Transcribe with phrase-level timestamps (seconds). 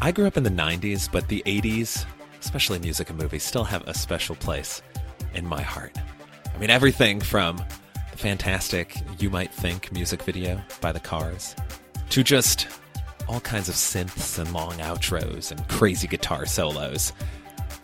[0.00, 2.06] I grew up in the 90s, but the 80s,
[2.40, 4.80] especially music and movies, still have a special place
[5.34, 5.98] in my heart.
[6.54, 11.56] I mean, everything from the fantastic You Might Think music video by the Cars
[12.10, 12.68] to just
[13.28, 17.12] all kinds of synths and long outros and crazy guitar solos.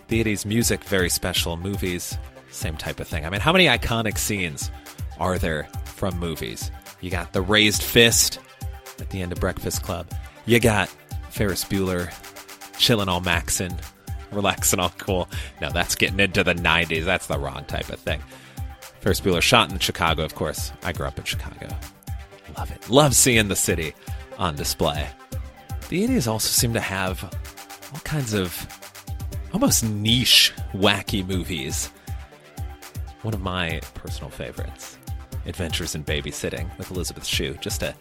[0.07, 1.57] The 80s music, very special.
[1.57, 2.17] Movies,
[2.49, 3.27] same type of thing.
[3.27, 4.71] I mean, how many iconic scenes
[5.19, 6.71] are there from movies?
[7.01, 8.39] You got the raised fist
[9.01, 10.07] at the end of Breakfast Club.
[10.46, 10.89] You got
[11.35, 12.12] Ferris Bueller
[12.79, 13.77] chilling all maxing,
[14.30, 15.29] relaxing all cool.
[15.60, 17.05] No, that's getting into the 90s.
[17.05, 18.23] That's the wrong type of thing.
[19.01, 20.70] Ferris Bueller shot in Chicago, of course.
[20.84, 21.66] I grew up in Chicago.
[22.57, 22.88] Love it.
[22.88, 23.95] Love seeing the city
[24.38, 25.09] on display.
[25.88, 27.24] The 80s also seem to have
[27.93, 28.57] all kinds of
[29.52, 31.91] almost niche, wacky movies.
[33.23, 34.98] One of my personal favorites
[35.46, 37.55] Adventures in Babysitting with Elizabeth Shue.
[37.55, 37.95] Just a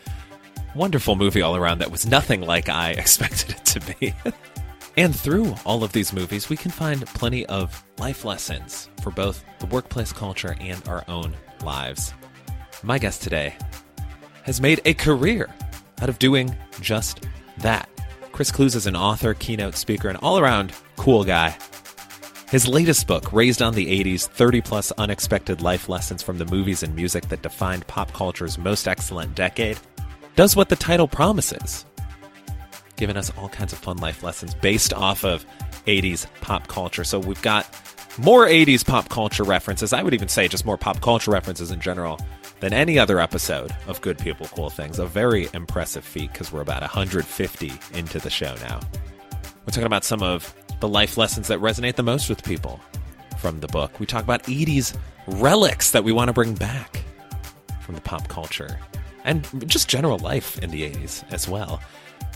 [0.75, 4.13] wonderful movie all around that was nothing like I expected it to be.
[4.97, 9.43] and through all of these movies, we can find plenty of life lessons for both
[9.59, 12.13] the workplace culture and our own lives.
[12.83, 13.55] My guest today
[14.43, 15.49] has made a career
[16.01, 17.25] out of doing just
[17.59, 17.89] that.
[18.31, 21.55] Chris Clews is an author, keynote speaker, and all around cool guy.
[22.49, 26.83] His latest book, Raised on the 80s 30 plus unexpected life lessons from the movies
[26.83, 29.79] and music that defined pop culture's most excellent decade,
[30.35, 31.85] does what the title promises,
[32.95, 35.45] giving us all kinds of fun life lessons based off of
[35.85, 37.03] 80s pop culture.
[37.03, 37.67] So we've got
[38.17, 39.93] more 80s pop culture references.
[39.93, 42.19] I would even say just more pop culture references in general
[42.59, 44.99] than any other episode of Good People Cool Things.
[44.99, 48.79] A very impressive feat because we're about 150 into the show now.
[49.65, 52.79] We're talking about some of the life lessons that resonate the most with people
[53.37, 53.99] from the book.
[53.99, 54.95] We talk about 80s
[55.27, 57.01] relics that we want to bring back
[57.81, 58.79] from the pop culture
[59.23, 61.81] and just general life in the 80s as well.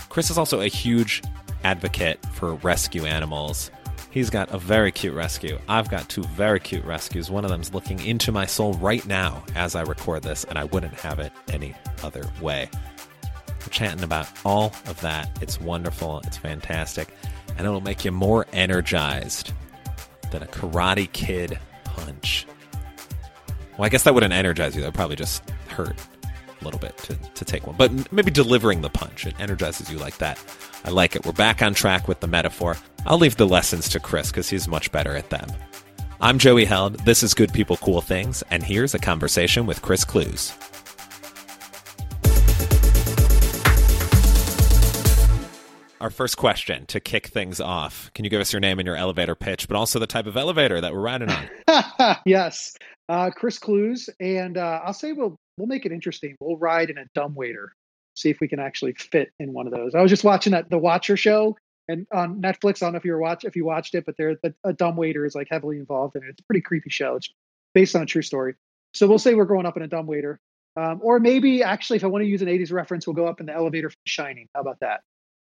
[0.08, 1.22] Chris is also a huge
[1.64, 3.70] advocate for rescue animals.
[4.10, 5.58] He's got a very cute rescue.
[5.68, 7.30] I've got two very cute rescues.
[7.30, 10.64] One of them's looking into my soul right now as I record this, and I
[10.64, 12.70] wouldn't have it any other way.
[13.60, 15.36] We're chatting about all of that.
[15.42, 17.14] It's wonderful, it's fantastic,
[17.56, 19.52] and it'll make you more energized
[20.30, 22.46] than a Karate Kid punch.
[23.76, 25.96] Well, I guess that wouldn't energize you, that would probably just hurt
[26.60, 27.76] a little bit to, to take one.
[27.76, 30.38] But maybe delivering the punch, it energizes you like that.
[30.84, 31.24] I like it.
[31.24, 32.76] We're back on track with the metaphor.
[33.06, 35.48] I'll leave the lessons to Chris because he's much better at them.
[36.20, 36.94] I'm Joey Held.
[37.00, 40.52] This is Good People Cool Things, and here's a conversation with Chris Clews.
[46.00, 48.10] Our first question to kick things off.
[48.14, 50.36] Can you give us your name and your elevator pitch, but also the type of
[50.36, 52.16] elevator that we're riding on?
[52.26, 52.76] yes,
[53.08, 56.36] uh, Chris Clews, and uh, I'll say we'll we'll make it interesting.
[56.40, 57.72] We'll ride in a dumbwaiter,
[58.14, 59.94] see if we can actually fit in one of those.
[59.94, 61.56] I was just watching that the Watcher show
[61.88, 62.82] and on Netflix.
[62.82, 65.24] I don't know if you were watch if you watched it, but there a dumbwaiter
[65.24, 66.28] is like heavily involved in it.
[66.30, 67.16] It's a pretty creepy show.
[67.16, 67.30] It's
[67.74, 68.54] based on a true story.
[68.94, 70.40] So we'll say we're growing up in a dumbwaiter.
[70.76, 73.40] Um, or maybe actually, if I want to use an 80s reference, we'll go up
[73.40, 74.48] in the elevator from Shining.
[74.54, 75.00] How about that?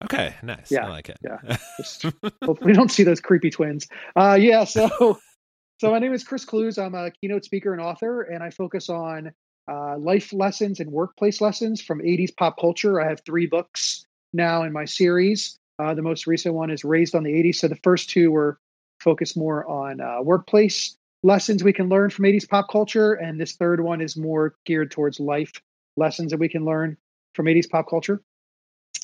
[0.05, 0.71] Okay, nice.
[0.71, 1.19] Yeah, I like it.
[1.23, 1.57] Yeah.
[1.79, 2.03] Just,
[2.45, 3.89] hopefully, we don't see those creepy twins.
[4.15, 4.65] Uh, yeah.
[4.65, 5.19] So,
[5.81, 6.79] so my name is Chris Clews.
[6.79, 9.33] I'm a keynote speaker and author, and I focus on
[9.69, 13.01] uh, life lessons and workplace lessons from 80s pop culture.
[13.01, 15.59] I have three books now in my series.
[15.79, 17.61] Uh, the most recent one is Raised on the 80s.
[17.61, 18.59] So the first two were
[19.01, 23.57] focused more on uh, workplace lessons we can learn from 80s pop culture, and this
[23.57, 25.53] third one is more geared towards life
[25.97, 26.97] lessons that we can learn
[27.35, 28.23] from 80s pop culture.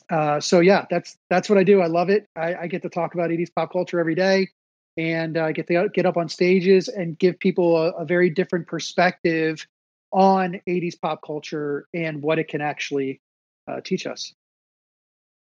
[0.09, 1.81] Uh, so yeah, that's that's what I do.
[1.81, 2.27] I love it.
[2.37, 4.49] I, I get to talk about 80s pop culture every day,
[4.97, 8.67] and I get to get up on stages and give people a, a very different
[8.67, 9.67] perspective
[10.13, 13.21] on 80s pop culture and what it can actually
[13.69, 14.35] uh, teach us.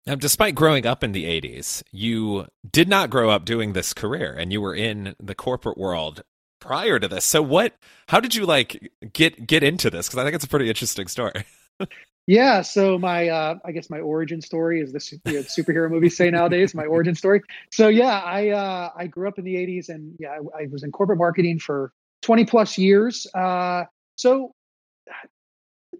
[0.06, 4.34] Now, despite growing up in the 80s, you did not grow up doing this career
[4.34, 6.22] and you were in the corporate world
[6.60, 7.24] prior to this.
[7.24, 7.74] So what
[8.08, 11.08] how did you like get get into this cuz I think it's a pretty interesting
[11.08, 11.44] story.
[12.26, 16.16] yeah, so my uh I guess my origin story is this you know, superhero movies
[16.16, 17.42] say nowadays, my origin story.
[17.70, 20.82] So yeah, I uh I grew up in the 80s and yeah, I, I was
[20.82, 21.92] in corporate marketing for
[22.22, 23.26] 20 plus years.
[23.34, 23.84] Uh
[24.16, 24.54] so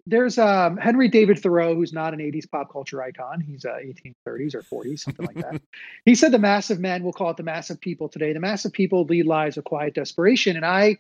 [0.07, 3.41] there's um, Henry David Thoreau, who's not an 80s pop culture icon.
[3.41, 3.79] He's uh,
[4.27, 5.61] 1830s or 40s, something like that.
[6.05, 9.05] He said the massive men, we'll call it the massive people today, the massive people
[9.05, 10.57] lead lives of quiet desperation.
[10.57, 10.99] And I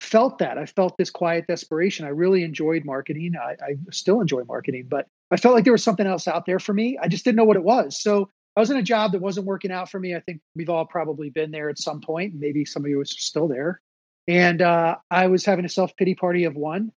[0.00, 0.58] felt that.
[0.58, 2.04] I felt this quiet desperation.
[2.04, 3.34] I really enjoyed marketing.
[3.40, 6.58] I, I still enjoy marketing, but I felt like there was something else out there
[6.58, 6.98] for me.
[7.00, 8.02] I just didn't know what it was.
[8.02, 10.14] So I was in a job that wasn't working out for me.
[10.14, 12.34] I think we've all probably been there at some point.
[12.34, 13.80] Maybe some of you are still there.
[14.28, 16.92] And uh, I was having a self pity party of one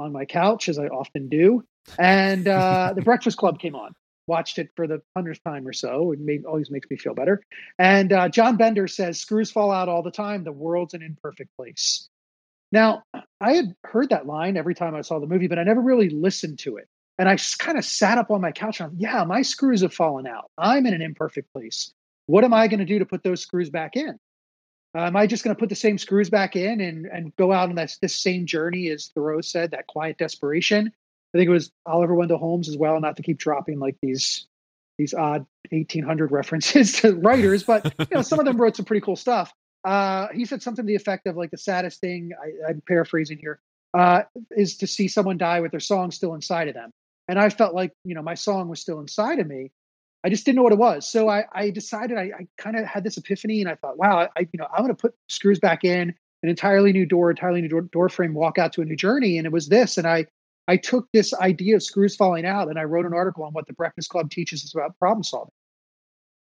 [0.00, 1.64] on my couch, as I often do.
[1.98, 3.92] And uh, the Breakfast Club came on.
[4.26, 6.12] watched it for the hundredth time or so.
[6.12, 7.42] It may, always makes me feel better.
[7.78, 10.44] And uh, John Bender says, "Screws fall out all the time.
[10.44, 12.08] The world's an imperfect place."
[12.70, 13.02] Now,
[13.40, 16.10] I had heard that line every time I saw the movie, but I never really
[16.10, 16.86] listened to it.
[17.18, 20.26] And I kind of sat up on my couch and, yeah, my screws have fallen
[20.26, 20.50] out.
[20.56, 21.92] I'm in an imperfect place.
[22.26, 24.18] What am I going to do to put those screws back in?
[24.94, 27.68] Am I just going to put the same screws back in and, and go out
[27.68, 30.92] on this, this same journey, as Thoreau said, that quiet desperation?
[31.34, 34.46] I think it was Oliver Wendell Holmes as well, not to keep dropping like these
[34.96, 39.00] these odd 1800 references to writers, but you know some of them wrote some pretty
[39.00, 39.52] cool stuff.
[39.84, 42.32] Uh, he said something to the effect of like the saddest thing.
[42.66, 43.60] I, am paraphrasing here.
[43.94, 46.90] Uh, is to see someone die with their song still inside of them.
[47.26, 49.70] And I felt like you know my song was still inside of me.
[50.24, 51.08] I just didn't know what it was.
[51.08, 54.28] So I, I decided I, I kind of had this epiphany, and I thought, wow,
[54.36, 57.60] I, you know I'm going to put screws back in, an entirely new door, entirely
[57.62, 59.38] new door, door frame, walk out to a new journey.
[59.38, 60.26] And it was this, and I
[60.68, 63.66] I took this idea of screws falling out and I wrote an article on what
[63.66, 65.50] the Breakfast Club teaches us about problem solving.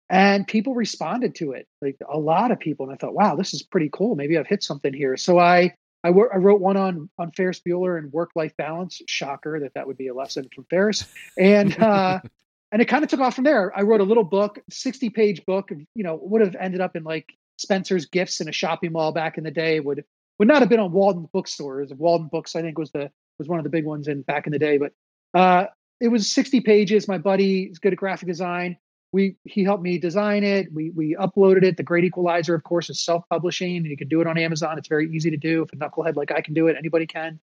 [0.10, 2.86] And people responded to it, like a lot of people.
[2.86, 4.16] And I thought, wow, this is pretty cool.
[4.16, 5.16] Maybe I've hit something here.
[5.16, 5.74] So I
[6.04, 9.02] I, I wrote one on on Ferris Bueller and work life balance.
[9.08, 11.06] Shocker that that would be a lesson from Ferris.
[11.38, 12.20] And uh,
[12.72, 13.78] and it kind of took off from there.
[13.78, 15.72] I wrote a little book, sixty page book.
[15.96, 17.26] You know, would have ended up in like
[17.58, 19.80] Spencer's Gifts in a shopping mall back in the day.
[19.80, 20.04] Would
[20.40, 21.94] would not have been on Walden bookstores.
[21.94, 24.54] Walden Books, I think, was the was one of the big ones in back in
[24.54, 24.78] the day.
[24.78, 24.94] But
[25.34, 25.66] uh,
[26.00, 27.08] it was 60 pages.
[27.08, 28.78] My buddy is good at graphic design.
[29.12, 30.72] We he helped me design it.
[30.72, 31.78] We we uploaded it.
[31.78, 34.78] The Great Equalizer, of course, is self-publishing, and you can do it on Amazon.
[34.78, 35.64] It's very easy to do.
[35.64, 37.40] If a knucklehead like I can do it, anybody can.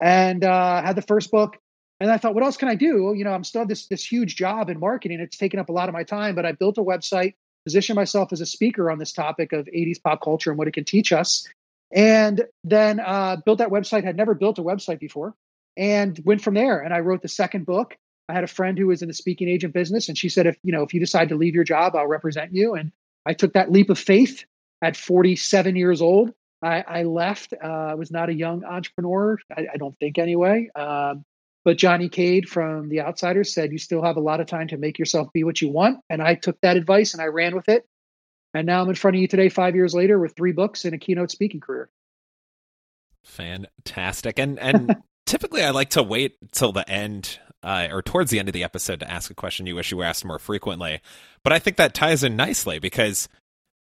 [0.00, 1.58] And uh, had the first book,
[2.00, 3.12] and I thought, what else can I do?
[3.14, 5.20] You know, I'm still this this huge job in marketing.
[5.20, 8.32] It's taken up a lot of my time, but I built a website, positioned myself
[8.32, 11.12] as a speaker on this topic of 80s pop culture and what it can teach
[11.12, 11.46] us,
[11.92, 14.04] and then uh, built that website.
[14.04, 15.34] Had never built a website before,
[15.76, 16.80] and went from there.
[16.80, 17.96] And I wrote the second book.
[18.30, 20.56] I had a friend who was in the speaking agent business, and she said, "If
[20.62, 22.92] you know, if you decide to leave your job, I'll represent you." And
[23.26, 24.44] I took that leap of faith
[24.80, 26.32] at 47 years old.
[26.62, 27.52] I, I left.
[27.52, 29.38] Uh, I was not a young entrepreneur.
[29.54, 30.70] I, I don't think anyway.
[30.74, 31.24] Um,
[31.70, 34.76] but Johnny Cade from The Outsiders said, You still have a lot of time to
[34.76, 36.00] make yourself be what you want.
[36.10, 37.86] And I took that advice and I ran with it.
[38.52, 40.94] And now I'm in front of you today, five years later, with three books and
[40.94, 41.88] a keynote speaking career.
[43.22, 44.40] Fantastic.
[44.40, 44.96] And and
[45.26, 48.64] typically I like to wait till the end uh, or towards the end of the
[48.64, 51.00] episode to ask a question you wish you were asked more frequently.
[51.44, 53.28] But I think that ties in nicely because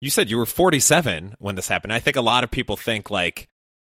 [0.02, 1.94] you said you were 47 when this happened.
[1.94, 3.48] I think a lot of people think like,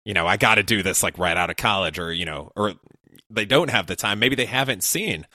[0.05, 2.53] you know, I got to do this like right out of college or, you know,
[2.55, 2.75] or
[3.33, 4.19] they don't have the time.
[4.19, 5.27] Maybe they haven't seen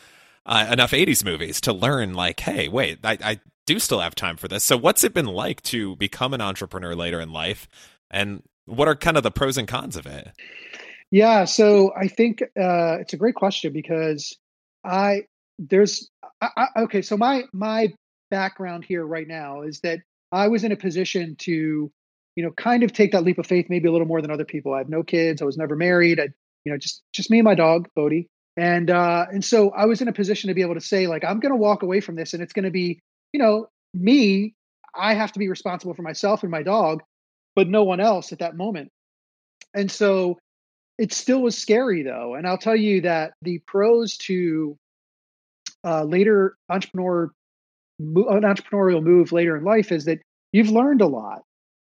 [0.44, 4.36] uh, enough 80s movies to learn like, hey, wait, I, I do still have time
[4.36, 4.64] for this.
[4.64, 7.68] So what's it been like to become an entrepreneur later in life?
[8.10, 10.30] And what are kind of the pros and cons of it?
[11.10, 14.36] Yeah, so I think uh, it's a great question because
[14.84, 15.22] I
[15.58, 16.10] there's
[16.40, 17.02] I, I, okay.
[17.02, 17.92] So my my
[18.30, 20.00] background here right now is that
[20.32, 21.92] I was in a position to
[22.34, 24.44] you know kind of take that leap of faith maybe a little more than other
[24.44, 24.74] people.
[24.74, 25.40] I have no kids.
[25.40, 26.18] I was never married.
[26.18, 26.28] I
[26.66, 28.28] you know just just me and my dog Bodie.
[28.58, 31.24] And uh, and so I was in a position to be able to say like
[31.24, 33.00] I'm going to walk away from this and it's going to be
[33.32, 34.54] you know me.
[34.94, 37.02] I have to be responsible for myself and my dog,
[37.54, 38.90] but no one else at that moment.
[39.74, 40.38] And so
[40.98, 44.76] it still was scary though, and I'll tell you that the pros to
[45.84, 47.30] uh, later entrepreneur
[47.98, 50.18] an entrepreneurial move later in life is that
[50.52, 51.42] you've learned a lot.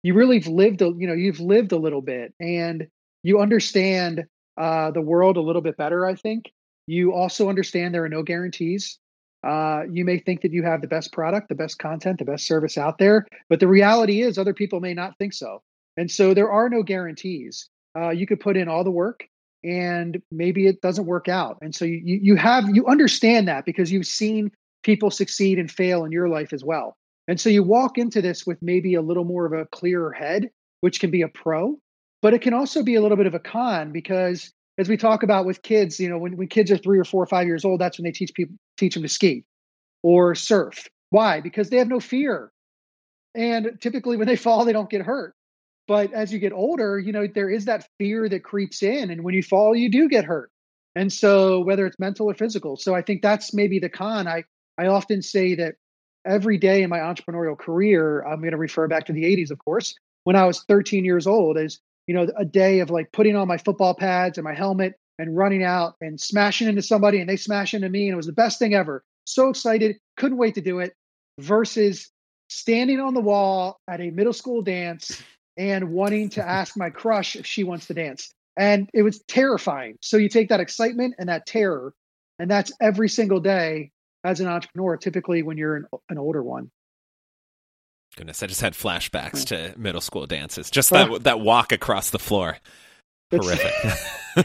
[0.04, 2.88] You really have lived, a, you know, you've lived a little bit, and
[3.24, 4.26] you understand
[4.58, 6.06] uh, the world a little bit better.
[6.06, 6.52] I think
[6.88, 8.98] you also understand there are no guarantees.
[9.46, 12.48] Uh, you may think that you have the best product, the best content, the best
[12.48, 15.62] service out there, but the reality is other people may not think so.
[15.96, 19.28] And so there are no guarantees uh, you could put in all the work
[19.64, 21.58] and maybe it doesn't work out.
[21.62, 24.52] And so you you have you understand that because you've seen
[24.84, 26.96] people succeed and fail in your life as well.
[27.28, 30.50] And so you walk into this with maybe a little more of a clearer head,
[30.82, 31.78] which can be a pro,
[32.22, 35.24] but it can also be a little bit of a con because as we talk
[35.24, 37.66] about with kids, you know, when, when kids are three or four or five years
[37.66, 39.44] old, that's when they teach people teach them to ski
[40.04, 40.88] or surf.
[41.10, 41.42] Why?
[41.42, 42.52] Because they have no fear.
[43.34, 45.34] And typically when they fall, they don't get hurt.
[45.88, 49.10] But as you get older, you know, there is that fear that creeps in.
[49.10, 50.52] And when you fall, you do get hurt.
[50.96, 52.76] And so whether it's mental or physical.
[52.76, 54.28] So I think that's maybe the con.
[54.28, 54.44] I,
[54.78, 55.76] I often say that
[56.26, 59.60] every day in my entrepreneurial career, I'm going to refer back to the 80s, of
[59.60, 59.96] course,
[60.26, 63.48] when I was 13 years old, is, you know, a day of like putting on
[63.48, 67.36] my football pads and my helmet and running out and smashing into somebody and they
[67.36, 68.08] smash into me.
[68.08, 69.04] And it was the best thing ever.
[69.26, 70.94] So excited, couldn't wait to do it
[71.40, 72.10] versus
[72.50, 75.22] standing on the wall at a middle school dance
[75.58, 78.32] and wanting to ask my crush if she wants to dance.
[78.56, 79.98] And it was terrifying.
[80.02, 81.94] So you take that excitement and that terror,
[82.40, 83.92] and that's every single day
[84.24, 86.72] as an entrepreneur, typically when you're an, an older one.
[88.18, 90.72] Goodness, I just had flashbacks to middle school dances.
[90.72, 92.58] Just that that walk across the floor,
[93.30, 93.72] horrific.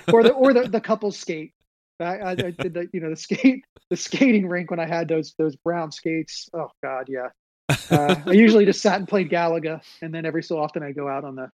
[0.12, 1.54] or the or the, the couple skate.
[1.98, 5.08] I, I, I, did the you know the skate the skating rink when I had
[5.08, 6.50] those those brown skates.
[6.52, 7.28] Oh God, yeah.
[7.90, 11.08] Uh, I usually just sat and played Galaga, and then every so often I go
[11.08, 11.48] out on the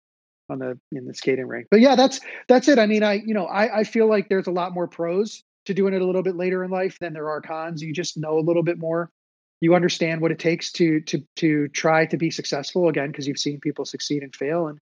[0.49, 1.67] on the in the skating rink.
[1.69, 2.79] But yeah, that's that's it.
[2.79, 5.75] I mean, I you know I I feel like there's a lot more pros to
[5.75, 7.83] doing it a little bit later in life than there are cons.
[7.83, 9.11] You just know a little bit more.
[9.59, 13.39] You understand what it takes to to to try to be successful again because you've
[13.39, 14.67] seen people succeed and fail.
[14.67, 14.79] And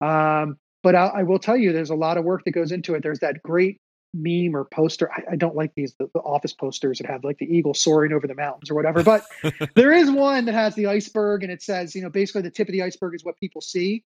[0.00, 2.94] um, but I, I, will tell you, there's a lot of work that goes into
[2.94, 3.02] it.
[3.02, 3.80] There's that great
[4.14, 5.10] meme or poster.
[5.10, 8.12] I, I don't like these the, the, office posters that have like the eagle soaring
[8.12, 9.02] over the mountains or whatever.
[9.02, 9.24] But
[9.74, 12.68] there is one that has the iceberg, and it says, you know, basically the tip
[12.68, 14.04] of the iceberg is what people see,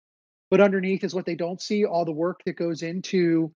[0.50, 1.84] but underneath is what they don't see.
[1.84, 3.52] All the work that goes into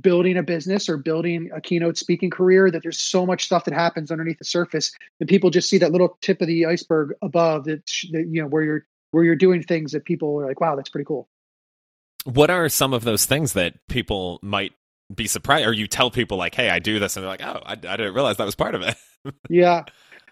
[0.00, 3.74] building a business or building a keynote speaking career that there's so much stuff that
[3.74, 7.64] happens underneath the surface and people just see that little tip of the iceberg above
[7.64, 10.74] that, that you know where you're where you're doing things that people are like wow
[10.74, 11.28] that's pretty cool.
[12.24, 14.72] What are some of those things that people might
[15.14, 17.60] be surprised or you tell people like hey i do this and they're like oh
[17.66, 18.96] i, I didn't realize that was part of it.
[19.48, 19.84] Yeah.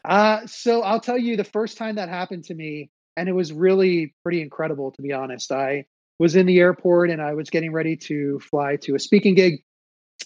[0.05, 3.53] Uh, so i'll tell you the first time that happened to me and it was
[3.53, 5.53] really pretty incredible to be honest.
[5.53, 5.87] I
[6.23, 9.65] was in the airport and I was getting ready to fly to a speaking gig.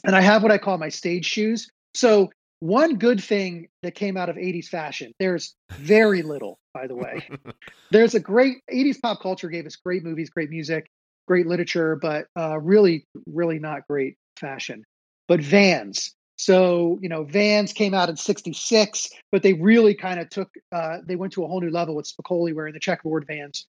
[0.04, 1.70] And I have what I call my stage shoes.
[1.94, 2.28] So,
[2.60, 7.26] one good thing that came out of 80s fashion, there's very little, by the way.
[7.90, 10.86] there's a great 80s pop culture gave us great movies, great music,
[11.26, 14.84] great literature, but uh, really, really not great fashion.
[15.28, 16.14] But Vans.
[16.36, 20.98] So, you know, Vans came out in 66, but they really kind of took, uh,
[21.06, 23.66] they went to a whole new level with Spicoli wearing the checkerboard Vans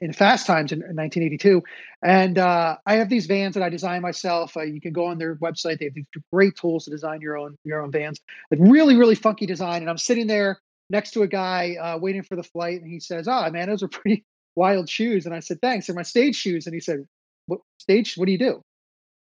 [0.00, 1.62] in Fast Times in, 1982.
[2.02, 4.56] And uh, I have these vans that I design myself.
[4.56, 7.36] Uh, you can go on their website; they have these great tools to design your
[7.36, 8.20] own your own vans.
[8.50, 9.82] Like really, really funky design.
[9.82, 13.00] And I'm sitting there next to a guy uh, waiting for the flight, and he
[13.00, 16.02] says, "Ah, oh, man, those are pretty wild shoes." And I said, "Thanks, they're my
[16.02, 17.06] stage shoes." And he said,
[17.46, 18.16] "What stage?
[18.16, 18.62] What do you do?"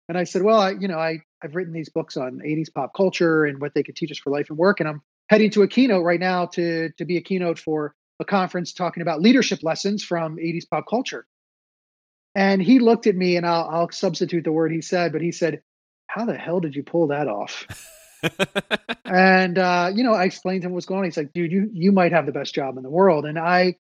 [0.09, 2.95] And I said, "Well, I, you know, I I've written these books on 80s pop
[2.95, 5.63] culture and what they could teach us for life and work, and I'm heading to
[5.63, 9.61] a keynote right now to to be a keynote for a conference talking about leadership
[9.63, 11.27] lessons from 80s pop culture.
[12.35, 15.33] And he looked at me, and I'll, I'll substitute the word he said, but he
[15.33, 15.63] said,
[16.07, 17.67] How the hell did you pull that off?
[19.05, 21.05] and uh, you know, I explained to him what's going on.
[21.05, 23.25] He's like, dude, you you might have the best job in the world.
[23.25, 23.77] And I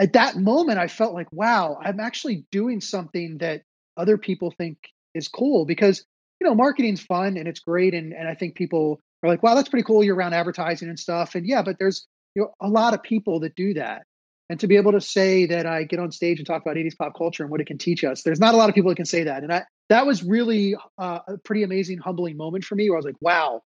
[0.00, 3.62] at that moment I felt like, wow, I'm actually doing something that
[3.96, 4.78] other people think
[5.14, 6.04] is cool because
[6.40, 7.94] you know, marketing's fun and it's great.
[7.94, 10.02] And and I think people are like, wow, that's pretty cool.
[10.02, 11.34] You're around advertising and stuff.
[11.34, 14.02] And yeah, but there's you know, a lot of people that do that.
[14.50, 16.96] And to be able to say that I get on stage and talk about 80s
[16.98, 18.96] pop culture and what it can teach us, there's not a lot of people that
[18.96, 19.42] can say that.
[19.42, 23.00] And I, that was really uh, a pretty amazing, humbling moment for me where I
[23.00, 23.62] was like, wow,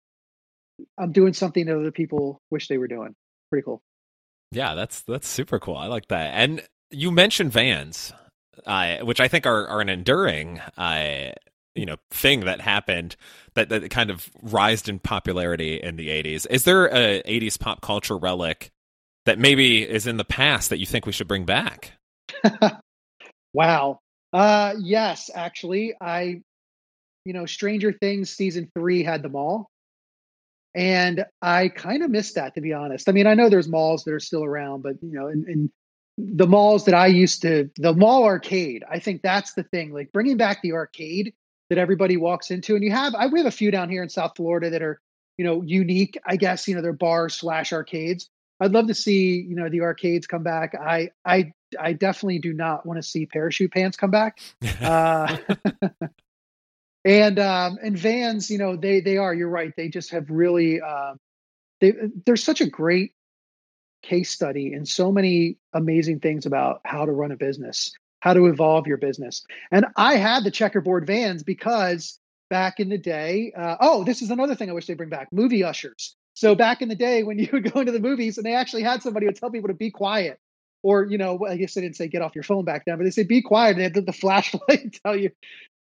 [0.99, 3.15] I'm doing something that other people wish they were doing.
[3.51, 3.83] Pretty cool.
[4.53, 5.77] Yeah, that's that's super cool.
[5.77, 6.35] I like that.
[6.35, 8.13] And you mentioned vans,
[8.65, 11.33] uh, which I think are, are an enduring uh,
[11.77, 13.17] you know thing that happened
[13.55, 17.81] that, that kind of rised in popularity in the 80s is there a 80s pop
[17.81, 18.71] culture relic
[19.27, 21.93] that maybe is in the past that you think we should bring back?
[23.53, 24.01] Wow.
[24.35, 26.43] Uh yes actually i
[27.25, 29.71] you know stranger things season three had them all.
[30.75, 33.09] And i kind of missed that to be honest.
[33.09, 35.71] I mean i know there's malls that are still around but you know in
[36.19, 39.93] the malls that I used to, the mall arcade, I think that's the thing.
[39.93, 41.35] Like bringing back the arcade
[41.69, 42.75] that everybody walks into.
[42.75, 45.01] And you have, I, we have a few down here in South Florida that are,
[45.37, 46.19] you know, unique.
[46.25, 48.29] I guess you know they're bars slash arcades.
[48.59, 50.75] I'd love to see you know the arcades come back.
[50.75, 54.39] I I I definitely do not want to see parachute pants come back.
[54.81, 55.37] uh,
[57.05, 59.35] and um, and vans, you know, they they are.
[59.35, 59.73] You're right.
[59.77, 60.81] They just have really.
[60.81, 61.15] Uh,
[61.81, 61.93] they
[62.25, 63.13] they're such a great
[64.03, 67.93] case study and so many amazing things about how to run a business
[68.27, 69.47] how to evolve your business.
[69.71, 72.19] And I had the checkerboard vans because
[72.51, 75.29] back in the day, uh, oh, this is another thing I wish they bring back
[75.31, 76.17] movie ushers.
[76.35, 78.83] So back in the day when you would go into the movies and they actually
[78.83, 80.41] had somebody who would tell people to be quiet.
[80.83, 83.05] Or, you know, I guess they didn't say get off your phone back then, but
[83.05, 83.77] they say be quiet.
[83.77, 85.31] And they had the flashlight tell you.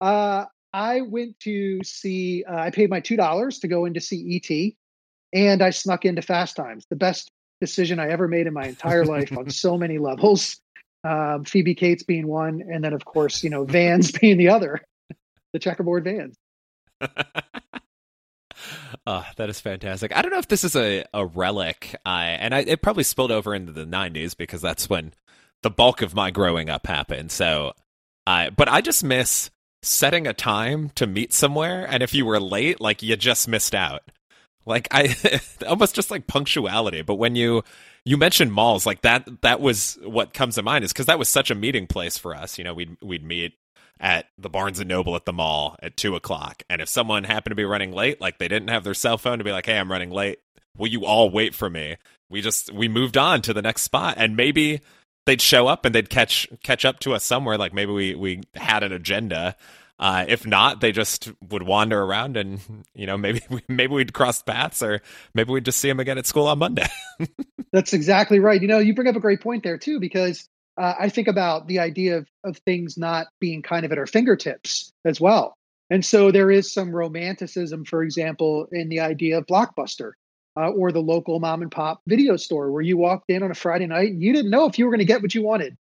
[0.00, 4.40] Uh, I went to see, uh, I paid my $2 to go in to see
[4.40, 8.66] ET and I snuck into Fast Times, the best decision I ever made in my
[8.66, 10.60] entire life on so many levels
[11.04, 14.80] um, Phoebe Cates being one, and then of course you know Vans being the other,
[15.52, 16.36] the checkerboard Vans.
[19.06, 20.16] oh, that is fantastic.
[20.16, 23.32] I don't know if this is a, a relic, uh, and I, it probably spilled
[23.32, 25.12] over into the '90s because that's when
[25.62, 27.32] the bulk of my growing up happened.
[27.32, 27.72] So,
[28.26, 29.50] uh, but I just miss
[29.82, 33.74] setting a time to meet somewhere, and if you were late, like you just missed
[33.74, 34.02] out.
[34.68, 37.02] Like I almost just like punctuality.
[37.02, 37.64] But when you
[38.04, 41.28] you mentioned malls, like that that was what comes to mind is because that was
[41.28, 42.58] such a meeting place for us.
[42.58, 43.54] You know, we'd we'd meet
[44.00, 46.62] at the Barnes and Noble at the mall at two o'clock.
[46.70, 49.38] And if someone happened to be running late, like they didn't have their cell phone
[49.38, 50.38] to be like, Hey, I'm running late.
[50.76, 51.96] Will you all wait for me?
[52.30, 54.14] We just we moved on to the next spot.
[54.16, 54.80] And maybe
[55.26, 57.58] they'd show up and they'd catch catch up to us somewhere.
[57.58, 59.56] Like maybe we we had an agenda.
[59.98, 62.60] Uh, if not, they just would wander around, and
[62.94, 65.00] you know, maybe maybe we'd cross paths, or
[65.34, 66.86] maybe we'd just see them again at school on Monday.
[67.72, 68.60] That's exactly right.
[68.60, 71.66] You know, you bring up a great point there too, because uh, I think about
[71.66, 75.54] the idea of, of things not being kind of at our fingertips as well.
[75.90, 80.12] And so there is some romanticism, for example, in the idea of Blockbuster
[80.56, 83.54] uh, or the local mom and pop video store where you walked in on a
[83.54, 85.76] Friday night and you didn't know if you were going to get what you wanted.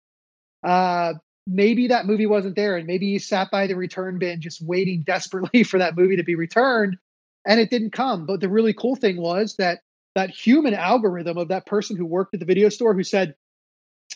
[0.63, 1.13] Uh,
[1.47, 5.03] maybe that movie wasn't there and maybe you sat by the return bin just waiting
[5.05, 6.97] desperately for that movie to be returned
[7.45, 8.25] and it didn't come.
[8.25, 9.81] But the really cool thing was that
[10.15, 13.35] that human algorithm of that person who worked at the video store who said,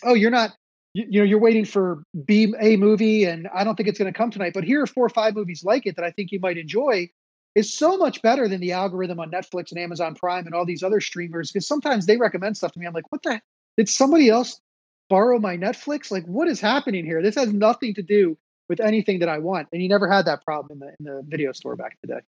[0.03, 0.51] "Oh, you're not
[0.93, 4.11] you, you know you're waiting for B a movie and I don't think it's going
[4.11, 6.31] to come tonight, but here are four or five movies like it that I think
[6.31, 7.09] you might enjoy."
[7.55, 10.83] Is so much better than the algorithm on Netflix and Amazon Prime and all these
[10.83, 12.85] other streamers because sometimes they recommend stuff to me.
[12.85, 13.41] I'm like, what the?
[13.75, 14.61] Did somebody else
[15.09, 16.11] borrow my Netflix?
[16.11, 17.21] Like, what is happening here?
[17.21, 18.37] This has nothing to do
[18.69, 19.67] with anything that I want.
[19.73, 22.15] And you never had that problem in the in the video store back in the
[22.15, 22.21] day.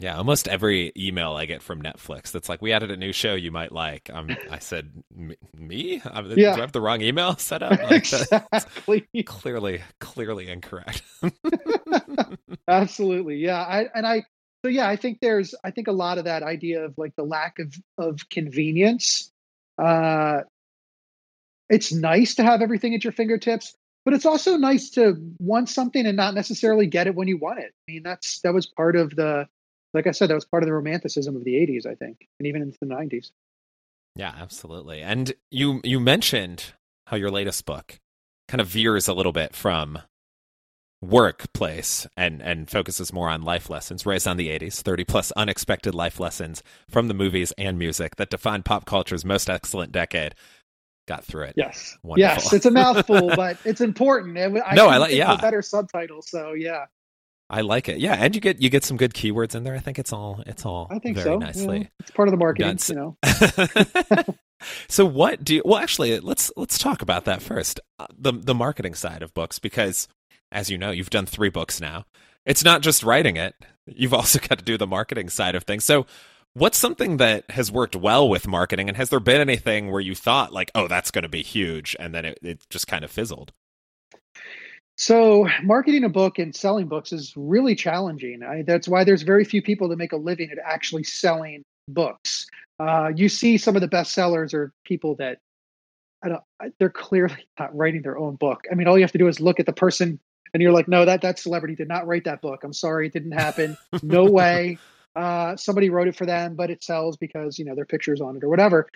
[0.00, 3.34] Yeah, almost every email I get from Netflix that's like, "We added a new show
[3.34, 4.90] you might like." Um, I said,
[5.56, 6.02] "Me?
[6.04, 6.20] yeah.
[6.22, 9.06] Do I have the wrong email set up?" Like, exactly.
[9.24, 11.02] Clearly, clearly incorrect.
[12.68, 13.62] Absolutely, yeah.
[13.62, 14.24] I and I
[14.64, 17.24] so yeah, I think there's I think a lot of that idea of like the
[17.24, 19.30] lack of of convenience.
[19.78, 20.40] Uh,
[21.68, 26.04] it's nice to have everything at your fingertips, but it's also nice to want something
[26.04, 27.72] and not necessarily get it when you want it.
[27.88, 29.48] I mean, that's that was part of the
[29.94, 32.48] like I said, that was part of the romanticism of the 80s, I think, and
[32.48, 33.30] even into the 90s.
[34.16, 35.02] Yeah, absolutely.
[35.02, 36.74] And you you mentioned
[37.06, 38.00] how your latest book
[38.48, 39.98] kind of veers a little bit from
[41.02, 45.94] workplace and and focuses more on life lessons raised on the 80s 30 plus unexpected
[45.94, 50.34] life lessons from the movies and music that define pop culture's most excellent decade
[51.06, 52.18] got through it yes Wonderful.
[52.18, 56.52] yes it's a mouthful but it's important I no i like yeah better subtitles so
[56.52, 56.86] yeah
[57.50, 57.98] I like it.
[57.98, 59.74] Yeah, and you get you get some good keywords in there.
[59.74, 61.38] I think it's all it's all I think very so.
[61.38, 61.78] nicely.
[61.78, 64.34] Yeah, it's part of the marketing, you know.
[64.88, 67.80] so what do you well actually let's let's talk about that first.
[67.98, 70.08] Uh, the the marketing side of books because
[70.52, 72.06] as you know, you've done 3 books now.
[72.46, 73.54] It's not just writing it.
[73.86, 75.84] You've also got to do the marketing side of things.
[75.84, 76.06] So
[76.54, 80.14] what's something that has worked well with marketing and has there been anything where you
[80.14, 83.10] thought like, "Oh, that's going to be huge," and then it, it just kind of
[83.10, 83.52] fizzled?
[84.96, 88.42] So, marketing a book and selling books is really challenging.
[88.44, 92.46] I, that's why there's very few people that make a living at actually selling books.
[92.78, 95.38] Uh, you see, some of the best sellers are people that
[96.22, 96.42] I don't.
[96.78, 98.64] They're clearly not writing their own book.
[98.70, 100.20] I mean, all you have to do is look at the person,
[100.52, 102.62] and you're like, no, that that celebrity did not write that book.
[102.62, 103.76] I'm sorry, it didn't happen.
[104.02, 104.78] no way.
[105.16, 108.36] Uh, somebody wrote it for them, but it sells because you know their pictures on
[108.36, 108.88] it or whatever.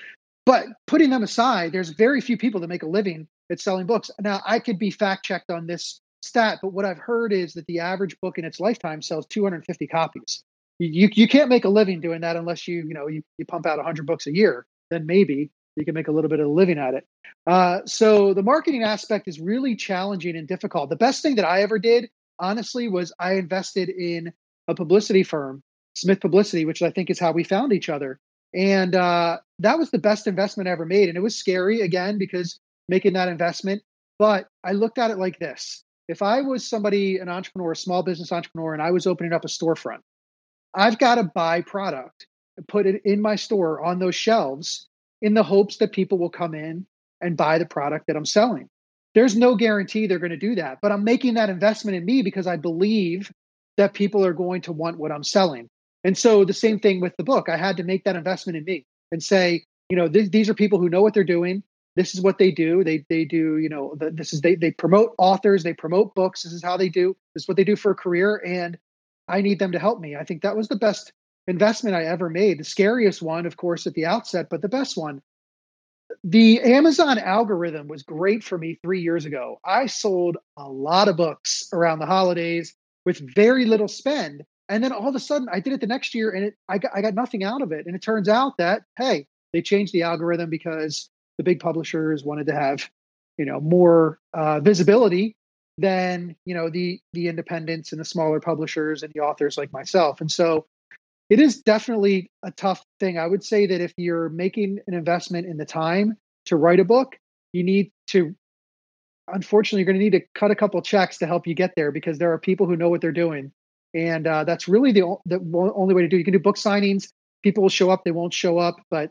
[0.46, 4.11] But putting them aside, there's very few people that make a living at selling books.
[4.20, 7.66] Now, I could be fact checked on this stat, but what I've heard is that
[7.66, 10.42] the average book in its lifetime sells 250 copies.
[10.78, 13.66] You, you can't make a living doing that unless you, you know, you, you pump
[13.66, 14.64] out 100 books a year.
[14.90, 17.07] Then maybe you can make a little bit of a living at it.
[17.46, 20.90] Uh, so the marketing aspect is really challenging and difficult.
[20.90, 24.33] The best thing that I ever did, honestly, was I invested in
[24.66, 25.62] a publicity firm,
[26.00, 28.18] Smith Publicity, which I think is how we found each other.
[28.54, 31.08] And uh, that was the best investment I ever made.
[31.08, 32.58] And it was scary again because
[32.88, 33.82] making that investment.
[34.18, 38.02] But I looked at it like this if I was somebody, an entrepreneur, a small
[38.02, 40.00] business entrepreneur, and I was opening up a storefront,
[40.74, 44.88] I've got to buy product and put it in my store on those shelves
[45.20, 46.87] in the hopes that people will come in
[47.20, 48.68] and buy the product that I'm selling.
[49.14, 52.22] There's no guarantee they're going to do that, but I'm making that investment in me
[52.22, 53.30] because I believe
[53.76, 55.68] that people are going to want what I'm selling.
[56.04, 57.48] And so the same thing with the book.
[57.48, 60.54] I had to make that investment in me and say, you know, th- these are
[60.54, 61.62] people who know what they're doing.
[61.96, 62.84] This is what they do.
[62.84, 65.64] They they do you know the, this is they they promote authors.
[65.64, 66.44] They promote books.
[66.44, 67.16] This is how they do.
[67.34, 68.40] This is what they do for a career.
[68.46, 68.78] And
[69.26, 70.14] i need them to help me.
[70.14, 71.12] I think that was the best
[71.48, 72.61] investment i ever made.
[72.61, 75.22] The scariest one of course at the outset but the best one.
[76.22, 79.58] The amazon algorithm was great for me three years ago.
[79.64, 84.92] I sold a lot of books around the holidays with very little spend and then
[84.92, 87.02] all of a sudden i did it the next year and it, I, got, I
[87.02, 87.87] got nothing out of it.
[87.87, 92.46] And it turns out that hey they changed the algorithm because the big publishers wanted
[92.46, 92.88] to have
[93.38, 95.37] you know more uh, visibility
[95.78, 100.20] than you know the the independents and the smaller publishers and the authors like myself.
[100.20, 100.66] And so
[101.31, 103.18] it is definitely a tough thing.
[103.18, 106.85] I would say that if you're making an investment in the time to write a
[106.85, 107.16] book,
[107.52, 108.35] you need to
[109.33, 111.92] unfortunately you're going to need to cut a couple checks to help you get there
[111.92, 113.52] because there are people who know what they're doing
[113.94, 116.20] and uh, that's really the, the only way to do it.
[116.20, 117.11] you can do book signings.
[117.42, 119.11] People will show up they won't show up but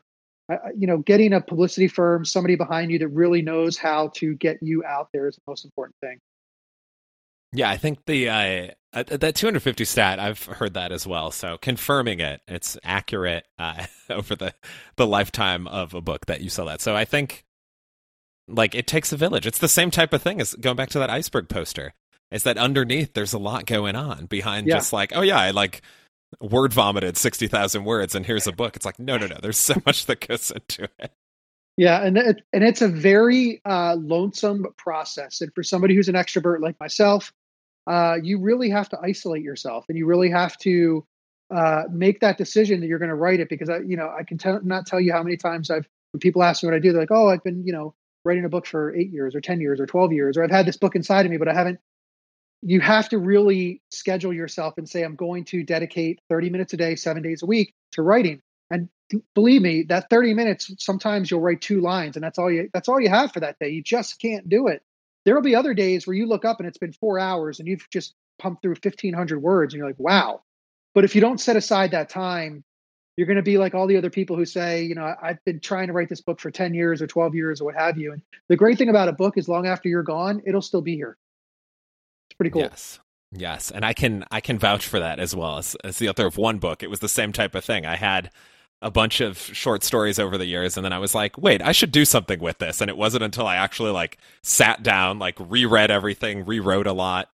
[0.52, 4.36] uh, you know getting a publicity firm somebody behind you that really knows how to
[4.36, 6.20] get you out there is the most important thing.
[7.54, 11.32] Yeah i think the uh, uh that 250 stat i've heard that as well.
[11.32, 14.54] So confirming it it's accurate uh, over the
[14.96, 16.82] the lifetime of a book that you sell that.
[16.82, 17.46] So i think
[18.48, 19.46] like it takes a village.
[19.46, 21.94] It's the same type of thing as going back to that iceberg poster
[22.32, 24.76] is that underneath there's a lot going on behind yeah.
[24.76, 25.82] just like oh yeah i like
[26.42, 28.76] word vomited 60,000 words and here's a book.
[28.76, 29.38] It's like, no, no, no.
[29.42, 31.12] There's so much that goes into it.
[31.78, 35.42] Yeah, and it, and it's a very uh, lonesome process.
[35.42, 37.32] And for somebody who's an extrovert like myself,
[37.86, 41.06] uh, you really have to isolate yourself, and you really have to
[41.56, 43.48] uh, make that decision that you're going to write it.
[43.48, 46.20] Because I, you know, I can tell, not tell you how many times I've when
[46.20, 47.94] people ask me what I do, they're like, "Oh, I've been, you know,
[48.26, 50.66] writing a book for eight years, or ten years, or twelve years, or I've had
[50.66, 51.80] this book inside of me, but I haven't
[52.62, 56.78] you have to really schedule yourself and say, I'm going to dedicate 30 minutes a
[56.78, 58.42] day, seven days a week to writing.
[58.70, 58.90] And
[59.36, 62.90] believe me, that 30 minutes, sometimes you'll write two lines and that's all you, that's
[62.90, 63.70] all you have for that day.
[63.70, 64.82] You just can't do it.
[65.24, 67.68] There will be other days where you look up and it's been four hours and
[67.68, 70.42] you've just pumped through 1500 words and you're like, wow.
[70.96, 72.64] But if you don't set aside that time,
[73.18, 75.60] you're going to be like all the other people who say, you know, I've been
[75.60, 78.14] trying to write this book for 10 years or 12 years or what have you.
[78.14, 80.96] And the great thing about a book is long after you're gone, it'll still be
[80.96, 81.18] here
[82.38, 82.62] pretty cool.
[82.62, 83.00] Yes.
[83.32, 86.26] Yes, and I can I can vouch for that as well as, as the author
[86.26, 86.82] of one book.
[86.82, 87.86] It was the same type of thing.
[87.86, 88.32] I had
[88.82, 91.74] a bunch of short stories over the years and then I was like, "Wait, I
[91.74, 95.36] should do something with this." And it wasn't until I actually like sat down, like
[95.40, 97.30] reread everything, rewrote a lot,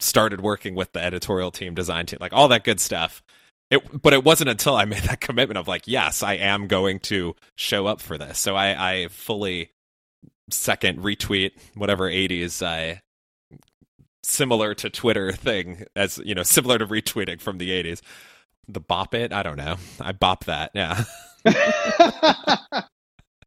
[0.00, 3.22] started working with the editorial team, design team, like all that good stuff.
[3.70, 7.00] It, but it wasn't until I made that commitment of like, yes, I am going
[7.00, 8.38] to show up for this.
[8.38, 9.70] So I, I fully
[10.50, 13.00] second retweet whatever 80s I
[14.22, 18.00] similar to Twitter thing as you know, similar to retweeting from the '80s.
[18.68, 19.76] The bop it, I don't know.
[20.00, 21.04] I bop that, yeah.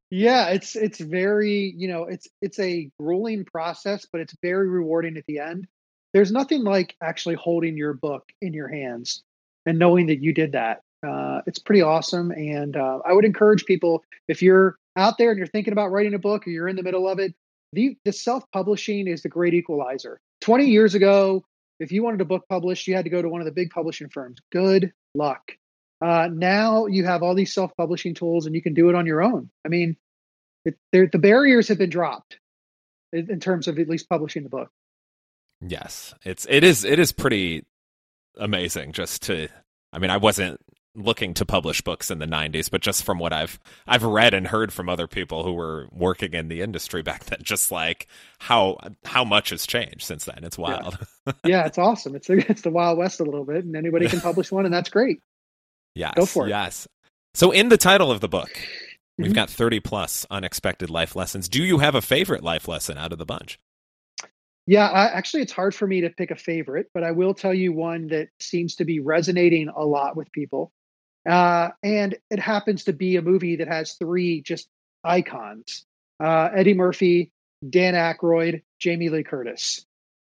[0.10, 5.18] yeah, it's it's very you know it's it's a grueling process, but it's very rewarding
[5.18, 5.68] at the end.
[6.14, 9.24] There's nothing like actually holding your book in your hands
[9.66, 10.82] and knowing that you did that.
[11.06, 15.38] Uh, it's pretty awesome, and uh, I would encourage people if you're out there and
[15.38, 17.34] you're thinking about writing a book or you're in the middle of it,
[17.74, 21.44] the, the self-publishing is the great equalizer 20 years ago,
[21.80, 23.72] if you wanted a book published, you had to go to one of the big
[23.72, 24.38] publishing firms.
[24.52, 25.42] Good luck.
[26.00, 29.24] Uh, now you have all these self-publishing tools, and you can do it on your
[29.24, 29.50] own.
[29.66, 29.98] I mean,
[30.64, 32.38] it, the barriers have been dropped
[33.12, 34.70] in, in terms of at least publishing the book.
[35.62, 37.66] Yes, it's it is it is pretty
[38.38, 39.48] amazing just to.
[39.92, 40.62] I mean, I wasn't
[40.96, 44.48] looking to publish books in the 90s but just from what i've i've read and
[44.48, 48.08] heard from other people who were working in the industry back then just like
[48.40, 50.44] how how much has changed since then.
[50.44, 50.98] It's wild.
[51.26, 52.16] Yeah, yeah it's awesome.
[52.16, 54.90] It's it's the wild west a little bit and anybody can publish one and that's
[54.90, 55.20] great.
[55.94, 56.50] Yes go for it.
[56.50, 56.88] yes.
[57.34, 58.52] So in the title of the book
[59.18, 59.36] we've mm-hmm.
[59.36, 61.48] got 30 plus unexpected life lessons.
[61.48, 63.60] Do you have a favorite life lesson out of the bunch?
[64.68, 67.54] Yeah, I, actually, it's hard for me to pick a favorite, but I will tell
[67.54, 70.72] you one that seems to be resonating a lot with people.
[71.28, 74.68] Uh, and it happens to be a movie that has three just
[75.04, 75.86] icons
[76.20, 77.32] uh, Eddie Murphy,
[77.68, 79.86] Dan Aykroyd, Jamie Lee Curtis.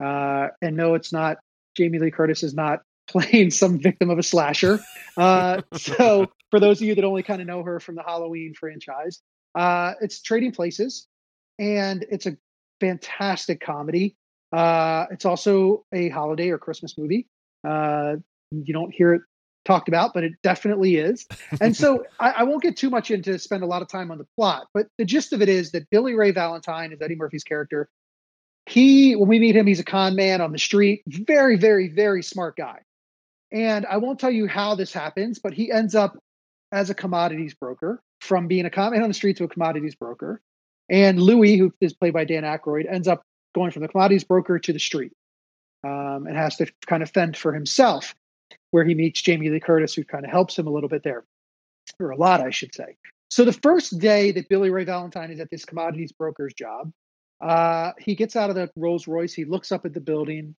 [0.02, 1.38] Uh, and no, it's not,
[1.76, 4.78] Jamie Lee Curtis is not playing some victim of a slasher.
[5.16, 8.54] Uh, so, for those of you that only kind of know her from the Halloween
[8.54, 9.20] franchise,
[9.54, 11.06] uh, it's Trading Places,
[11.58, 12.36] and it's a
[12.80, 14.16] fantastic comedy.
[14.52, 17.26] Uh, it's also a holiday or Christmas movie.
[17.64, 19.22] you don't hear it
[19.64, 21.26] talked about, but it definitely is.
[21.60, 24.18] And so I, I, won't get too much into spend a lot of time on
[24.18, 27.44] the plot, but the gist of it is that Billy Ray Valentine is Eddie Murphy's
[27.44, 27.88] character.
[28.66, 32.22] He, when we meet him, he's a con man on the street, very, very, very
[32.22, 32.80] smart guy.
[33.52, 36.16] And I won't tell you how this happens, but he ends up
[36.72, 39.94] as a commodities broker from being a con man on the street to a commodities
[39.94, 40.40] broker.
[40.88, 43.22] And Louis, who is played by Dan Aykroyd, ends up
[43.54, 45.12] going from the commodities broker to the street
[45.84, 48.14] um, and has to kind of fend for himself
[48.70, 51.24] where he meets Jamie Lee Curtis, who kind of helps him a little bit there,
[51.98, 52.96] or a lot, I should say.
[53.30, 56.92] So the first day that Billy Ray Valentine is at this commodities broker's job,
[57.40, 59.32] uh, he gets out of the Rolls Royce.
[59.32, 60.54] He looks up at the building,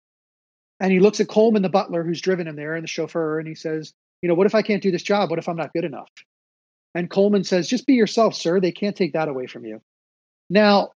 [0.78, 3.48] and he looks at Coleman, the butler, who's driven him there, and the chauffeur, and
[3.48, 3.92] he says,
[4.22, 5.30] "You know, what if I can't do this job?
[5.30, 6.10] What if I'm not good enough?"
[6.94, 8.60] And Coleman says, "Just be yourself, sir.
[8.60, 9.82] They can't take that away from you."
[10.48, 10.92] Now,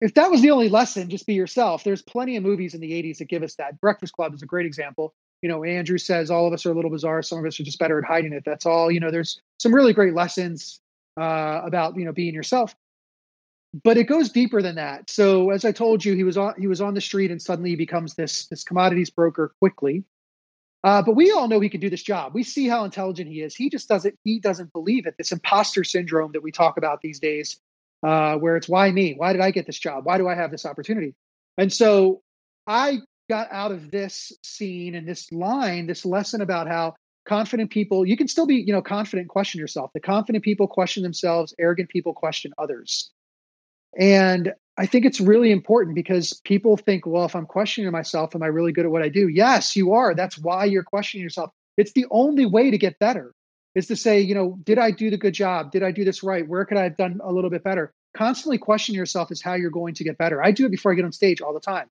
[0.00, 1.84] if that was the only lesson, just be yourself.
[1.84, 3.80] There's plenty of movies in the 80s that give us that.
[3.80, 6.74] Breakfast Club is a great example you know, Andrew says all of us are a
[6.74, 7.22] little bizarre.
[7.22, 8.42] Some of us are just better at hiding it.
[8.44, 8.90] That's all.
[8.90, 10.80] You know, there's some really great lessons
[11.16, 12.74] uh, about you know being yourself,
[13.84, 15.10] but it goes deeper than that.
[15.10, 17.70] So as I told you, he was on he was on the street and suddenly
[17.70, 20.04] he becomes this this commodities broker quickly.
[20.84, 22.34] Uh, but we all know he can do this job.
[22.34, 23.54] We see how intelligent he is.
[23.54, 24.16] He just doesn't.
[24.24, 25.16] He doesn't believe it.
[25.18, 27.60] This imposter syndrome that we talk about these days,
[28.04, 29.14] uh, where it's why me?
[29.16, 30.04] Why did I get this job?
[30.04, 31.14] Why do I have this opportunity?
[31.56, 32.22] And so
[32.66, 36.94] I got out of this scene and this line, this lesson about how
[37.26, 38.06] confident people.
[38.06, 39.28] You can still be, you know, confident.
[39.28, 39.90] Question yourself.
[39.92, 41.54] The confident people question themselves.
[41.58, 43.10] Arrogant people question others.
[43.98, 48.42] And I think it's really important because people think, well, if I'm questioning myself, am
[48.42, 49.28] I really good at what I do?
[49.28, 50.14] Yes, you are.
[50.14, 51.50] That's why you're questioning yourself.
[51.76, 53.34] It's the only way to get better
[53.74, 55.70] is to say, you know, did I do the good job?
[55.70, 56.46] Did I do this right?
[56.48, 57.92] Where could I have done a little bit better?
[58.16, 60.42] Constantly question yourself is how you're going to get better.
[60.42, 61.88] I do it before I get on stage all the time.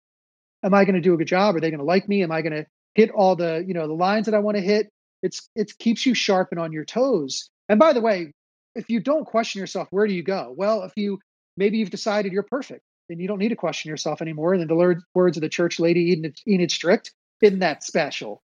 [0.64, 1.56] Am I going to do a good job?
[1.56, 2.24] Are they going to like me?
[2.24, 4.64] Am I going to hit all the, you know, the lines that I want to
[4.64, 4.90] hit?
[5.22, 7.50] It's it keeps you sharp and on your toes.
[7.70, 8.34] And by the way,
[8.76, 10.54] if you don't question yourself, where do you go?
[10.56, 11.20] Well, if you
[11.58, 14.54] maybe you've decided you're perfect and you don't need to question yourself anymore.
[14.54, 18.42] And the words of the church lady Enid, Enid Strict, isn't that special?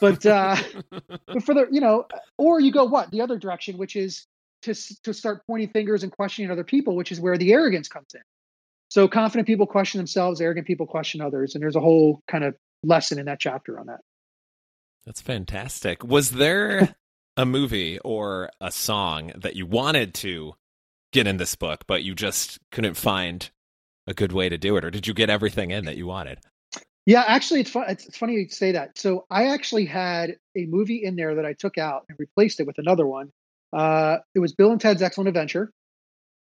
[0.00, 0.56] But uh,
[0.90, 2.06] but for the you know,
[2.38, 4.26] or you go what the other direction, which is
[4.62, 8.08] to to start pointing fingers and questioning other people, which is where the arrogance comes
[8.14, 8.20] in.
[8.92, 12.54] So confident people question themselves, arrogant people question others, and there's a whole kind of
[12.84, 14.00] lesson in that chapter on that.
[15.06, 16.04] That's fantastic.
[16.04, 16.94] Was there
[17.38, 20.52] a movie or a song that you wanted to
[21.10, 23.50] get in this book, but you just couldn't find
[24.06, 26.40] a good way to do it, or did you get everything in that you wanted?
[27.06, 27.86] Yeah, actually, it's fun.
[27.88, 28.98] It's funny you say that.
[28.98, 32.66] So I actually had a movie in there that I took out and replaced it
[32.66, 33.30] with another one.
[33.72, 35.72] Uh, it was Bill and Ted's Excellent Adventure,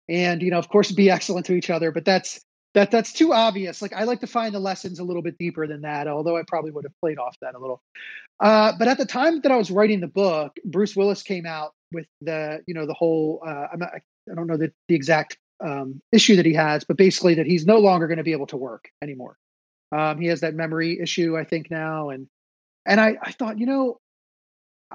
[0.07, 1.91] and you know, of course, be excellent to each other.
[1.91, 2.39] But that's
[2.73, 3.81] that that's too obvious.
[3.81, 6.07] Like I like to find the lessons a little bit deeper than that.
[6.07, 7.81] Although I probably would have played off that a little.
[8.39, 11.73] Uh, but at the time that I was writing the book, Bruce Willis came out
[11.91, 13.41] with the you know the whole.
[13.45, 13.89] Uh, I'm not,
[14.29, 17.65] I don't know the, the exact um, issue that he has, but basically that he's
[17.65, 19.37] no longer going to be able to work anymore.
[19.91, 22.27] Um, he has that memory issue, I think now, and
[22.85, 23.99] and I, I thought, you know,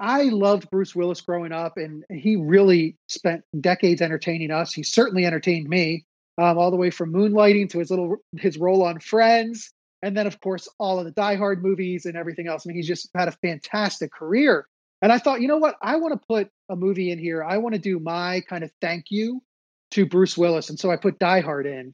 [0.01, 4.73] I loved Bruce Willis growing up, and he really spent decades entertaining us.
[4.73, 6.05] He certainly entertained me,
[6.39, 10.25] um, all the way from Moonlighting to his little his role on Friends, and then
[10.25, 12.65] of course all of the Die Hard movies and everything else.
[12.65, 14.65] I mean, he's just had a fantastic career.
[15.03, 15.75] And I thought, you know what?
[15.81, 17.43] I want to put a movie in here.
[17.43, 19.41] I want to do my kind of thank you
[19.91, 20.69] to Bruce Willis.
[20.69, 21.93] And so I put Die Hard in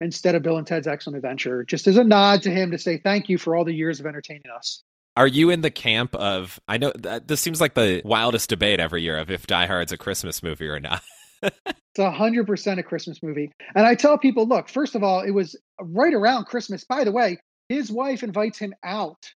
[0.00, 2.98] instead of Bill and Ted's Excellent Adventure, just as a nod to him to say
[2.98, 4.82] thank you for all the years of entertaining us.
[5.16, 6.60] Are you in the camp of?
[6.68, 9.92] I know that this seems like the wildest debate every year of if Die Hard's
[9.92, 11.02] a Christmas movie or not.
[11.42, 15.20] it's a hundred percent a Christmas movie, and I tell people, look, first of all,
[15.20, 16.84] it was right around Christmas.
[16.84, 19.32] By the way, his wife invites him out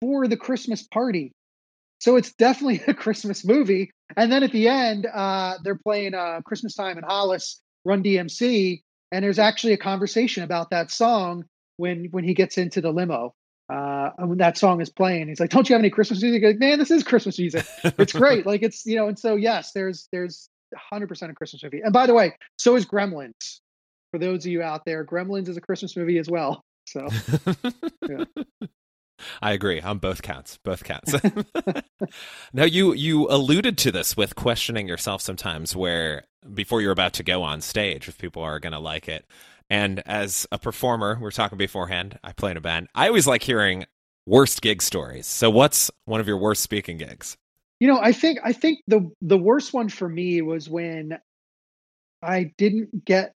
[0.00, 1.32] for the Christmas party.
[2.00, 3.90] So it's definitely a Christmas movie.
[4.16, 8.82] And then at the end, uh, they're playing uh, Christmas Time in Hollis, Run DMC,
[9.12, 11.44] and there's actually a conversation about that song
[11.76, 13.34] when when he gets into the limo.
[13.70, 16.58] Uh, when that song is playing, he's like, "Don't you have any Christmas music?" Like,
[16.58, 17.64] Man, this is Christmas music.
[17.84, 18.46] It's great.
[18.46, 21.80] like it's you know, and so yes, there's there's 100 percent a Christmas movie.
[21.82, 23.60] And by the way, so is Gremlins.
[24.10, 26.64] For those of you out there, Gremlins is a Christmas movie as well.
[26.86, 27.06] So,
[28.08, 28.24] yeah.
[29.40, 30.58] I agree on both counts.
[30.64, 31.14] Both counts.
[32.52, 37.22] now you you alluded to this with questioning yourself sometimes where before you're about to
[37.22, 39.26] go on stage if people are going to like it.
[39.70, 42.88] And as a performer, we are talking beforehand, I play in a band.
[42.94, 43.86] I always like hearing
[44.26, 45.26] worst gig stories.
[45.26, 47.36] So what's one of your worst speaking gigs?
[47.78, 51.18] You know, I think I think the the worst one for me was when
[52.22, 53.32] I didn't get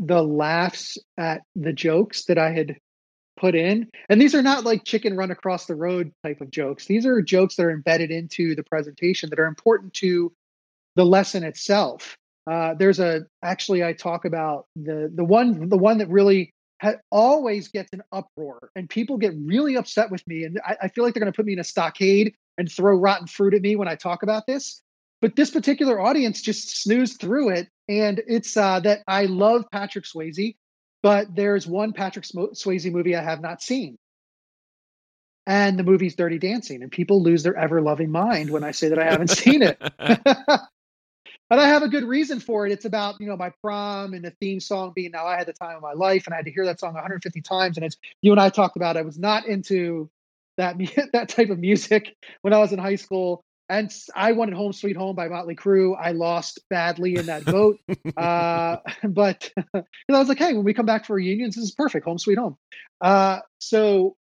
[0.00, 2.76] the laughs at the jokes that I had
[3.38, 3.88] put in.
[4.08, 6.86] And these are not like chicken run across the road type of jokes.
[6.86, 10.32] These are jokes that are embedded into the presentation that are important to
[10.96, 12.16] the lesson itself.
[12.50, 16.52] Uh, there's a actually I talk about the the one the one that really
[16.82, 20.88] ha- always gets an uproar and people get really upset with me and I, I
[20.88, 23.62] feel like they're going to put me in a stockade and throw rotten fruit at
[23.62, 24.82] me when I talk about this.
[25.20, 30.04] But this particular audience just snoozed through it, and it's uh, that I love Patrick
[30.04, 30.56] Swayze.
[31.02, 33.96] But there's one Patrick Swayze movie I have not seen.
[35.46, 36.82] And the movie's Dirty Dancing.
[36.82, 39.78] And people lose their ever loving mind when I say that I haven't seen it.
[41.54, 42.72] but I have a good reason for it.
[42.72, 45.52] It's about, you know, my prom and the theme song being Now I Had the
[45.52, 46.26] Time of My Life.
[46.26, 47.76] And I had to hear that song 150 times.
[47.76, 50.10] And as you and I talked about, I was not into
[50.56, 50.74] that,
[51.12, 52.12] that type of music
[52.42, 53.44] when I was in high school.
[53.68, 55.96] And I wanted Home Sweet Home by Motley Crue.
[55.96, 57.78] I lost badly in that vote.
[58.16, 62.04] uh, but I was like, hey, when we come back for reunions, this is perfect.
[62.04, 62.56] Home Sweet Home.
[63.00, 64.16] Uh, so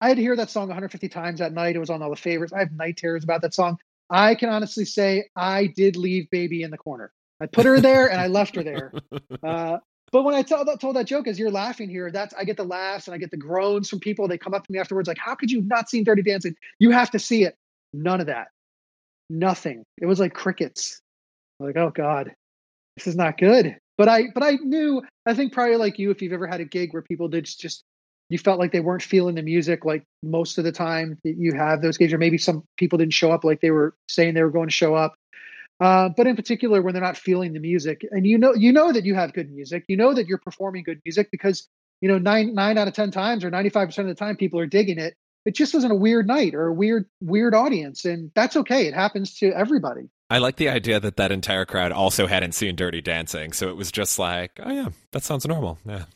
[0.00, 1.74] I had to hear that song 150 times that night.
[1.74, 2.52] It was on all the favorites.
[2.52, 3.78] I have night terrors about that song.
[4.10, 7.12] I can honestly say I did leave baby in the corner.
[7.40, 8.92] I put her there and I left her there.
[9.42, 9.78] Uh,
[10.12, 12.64] but when I told, told that joke, as you're laughing here, that's I get the
[12.64, 14.26] laughs and I get the groans from people.
[14.26, 16.54] They come up to me afterwards, like, "How could you not see Dirty Dancing?
[16.78, 17.56] You have to see it."
[17.92, 18.48] None of that.
[19.28, 19.84] Nothing.
[19.98, 21.00] It was like crickets.
[21.58, 22.32] I'm like, oh God,
[22.96, 23.76] this is not good.
[23.98, 25.02] But I, but I knew.
[25.24, 27.82] I think probably like you, if you've ever had a gig where people did just
[28.28, 31.54] you felt like they weren't feeling the music like most of the time that you
[31.54, 34.42] have those games, or maybe some people didn't show up like they were saying they
[34.42, 35.14] were going to show up.
[35.78, 38.92] Uh, but in particular, when they're not feeling the music, and you know, you know
[38.92, 41.68] that you have good music, you know that you're performing good music because
[42.00, 44.36] you know nine nine out of ten times or ninety five percent of the time
[44.36, 45.14] people are digging it.
[45.44, 48.86] It just wasn't a weird night or a weird weird audience, and that's okay.
[48.86, 50.08] It happens to everybody.
[50.28, 53.76] I like the idea that that entire crowd also hadn't seen Dirty Dancing, so it
[53.76, 55.78] was just like, oh yeah, that sounds normal.
[55.86, 56.06] Yeah.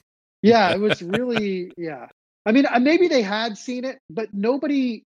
[0.42, 2.06] Yeah, it was really yeah.
[2.46, 5.04] I mean, maybe they had seen it, but nobody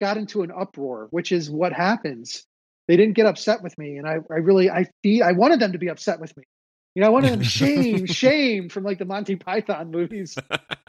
[0.00, 2.44] got into an uproar, which is what happens.
[2.88, 5.72] They didn't get upset with me, and I, I really, I feel, I wanted them
[5.72, 6.44] to be upset with me.
[6.94, 10.36] You know, I wanted them shame, shame from like the Monty Python movies.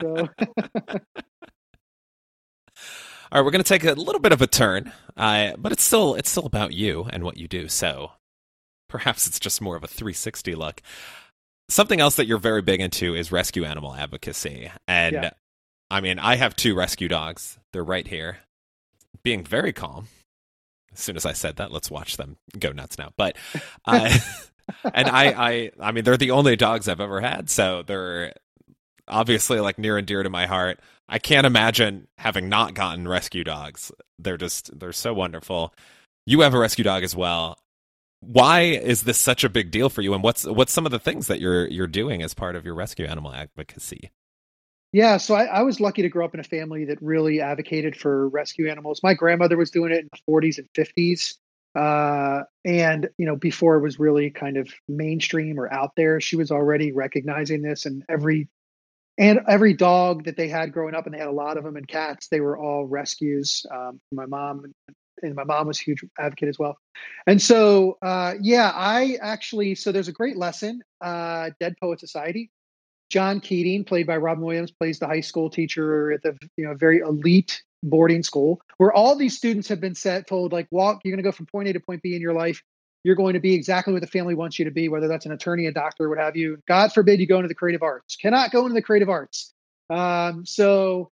[0.01, 0.29] So.
[3.29, 5.83] All right, we're going to take a little bit of a turn, uh, but it's
[5.83, 7.67] still it's still about you and what you do.
[7.67, 8.12] So
[8.88, 10.81] perhaps it's just more of a 360 look.
[11.69, 15.30] Something else that you're very big into is rescue animal advocacy, and yeah.
[15.91, 17.60] I mean, I have two rescue dogs.
[17.73, 18.38] They're right here,
[19.23, 20.08] being very calm.
[20.93, 23.12] As soon as I said that, let's watch them go nuts now.
[23.17, 23.38] But,
[23.86, 24.17] uh,
[24.93, 28.34] and I, I, I mean, they're the only dogs I've ever had, so they're
[29.08, 30.80] obviously like near and dear to my heart.
[31.10, 33.91] I can't imagine having not gotten rescue dogs.
[34.19, 35.73] They're just they're so wonderful.
[36.25, 37.58] You have a rescue dog as well.
[38.19, 40.99] Why is this such a big deal for you and what's what's some of the
[40.99, 44.12] things that you're you're doing as part of your rescue animal advocacy?
[44.93, 47.95] Yeah, so I, I, was lucky to grow up in a family that really advocated
[47.95, 49.01] for rescue animals.
[49.03, 51.36] My grandmother was doing it in the 40s and 50s.
[51.75, 56.38] Uh, and, you know, before it was really kind of mainstream or out there, she
[56.38, 57.86] was already recognizing this.
[57.86, 58.47] And every
[59.17, 61.75] and every dog that they had growing up, and they had a lot of them,
[61.75, 64.63] and cats, they were all rescues um, my mom.
[64.63, 64.73] And
[65.23, 66.77] my mom was a huge advocate as well.
[67.25, 72.51] And so, uh, yeah, I actually, so there's a great lesson, uh, Dead Poet Society.
[73.10, 76.73] John Keating, played by Robin Williams, plays the high school teacher at the you know
[76.73, 81.13] very elite boarding school, where all these students have been set told like, walk, you're
[81.13, 82.62] going to go from point A to point B in your life
[83.08, 85.32] you're going to be exactly what the family wants you to be, whether that's an
[85.32, 86.62] attorney, a doctor, what have you.
[86.67, 88.17] God forbid you go into the creative arts.
[88.17, 89.53] Cannot go into the creative arts.
[89.89, 91.10] Um, so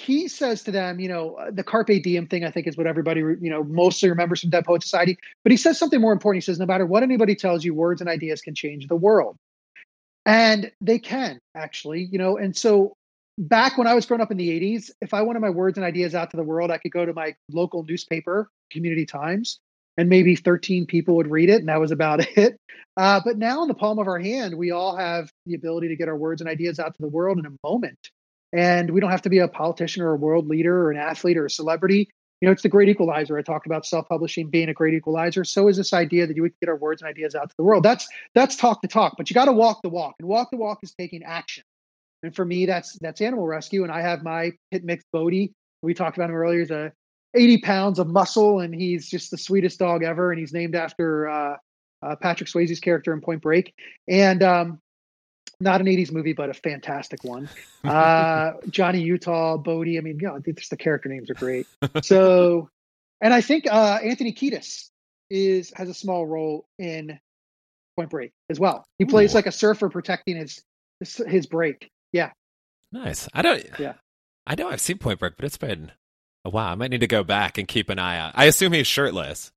[0.00, 2.86] he says to them, you know, uh, the carpe diem thing, I think is what
[2.86, 5.18] everybody, you know, mostly remembers from Dead Poet Society.
[5.44, 6.42] But he says something more important.
[6.42, 9.36] He says, no matter what anybody tells you, words and ideas can change the world.
[10.24, 12.94] And they can actually, you know, and so
[13.38, 15.84] back when I was growing up in the 80s, if I wanted my words and
[15.84, 19.60] ideas out to the world, I could go to my local newspaper, Community Times,
[19.96, 22.56] and maybe 13 people would read it, and that was about it.
[22.96, 25.96] Uh, but now, in the palm of our hand, we all have the ability to
[25.96, 28.10] get our words and ideas out to the world in a moment.
[28.52, 31.36] And we don't have to be a politician or a world leader or an athlete
[31.36, 32.08] or a celebrity.
[32.40, 33.38] You know, it's the great equalizer.
[33.38, 35.44] I talked about self-publishing being a great equalizer.
[35.44, 37.64] So is this idea that you would get our words and ideas out to the
[37.64, 37.82] world.
[37.82, 40.14] That's that's talk the talk, but you got to walk the walk.
[40.18, 41.64] And walk the walk is taking action.
[42.22, 43.82] And for me, that's that's animal rescue.
[43.82, 45.52] And I have my pit mix Bodie.
[45.82, 46.60] We talked about him earlier.
[46.60, 46.92] He's a
[47.34, 50.30] 80 pounds of muscle, and he's just the sweetest dog ever.
[50.30, 51.56] And he's named after uh,
[52.02, 53.74] uh, Patrick Swayze's character in Point Break.
[54.08, 54.80] And um,
[55.60, 57.48] not an 80s movie, but a fantastic one.
[57.84, 59.98] Uh, Johnny Utah, Bodie.
[59.98, 61.66] I mean, you know, just the character names are great.
[62.02, 62.68] So,
[63.20, 64.88] and I think uh, Anthony Kiedis
[65.28, 67.20] is has a small role in
[67.96, 68.84] Point Break as well.
[68.98, 69.36] He plays Ooh.
[69.36, 70.62] like a surfer protecting his
[71.26, 71.90] his break.
[72.12, 72.30] Yeah.
[72.92, 73.28] Nice.
[73.32, 73.64] I don't.
[73.78, 73.94] Yeah.
[74.46, 75.92] I know I've seen Point Break, but it's been
[76.44, 78.32] Oh, wow, I might need to go back and keep an eye out.
[78.34, 79.52] I assume he's shirtless.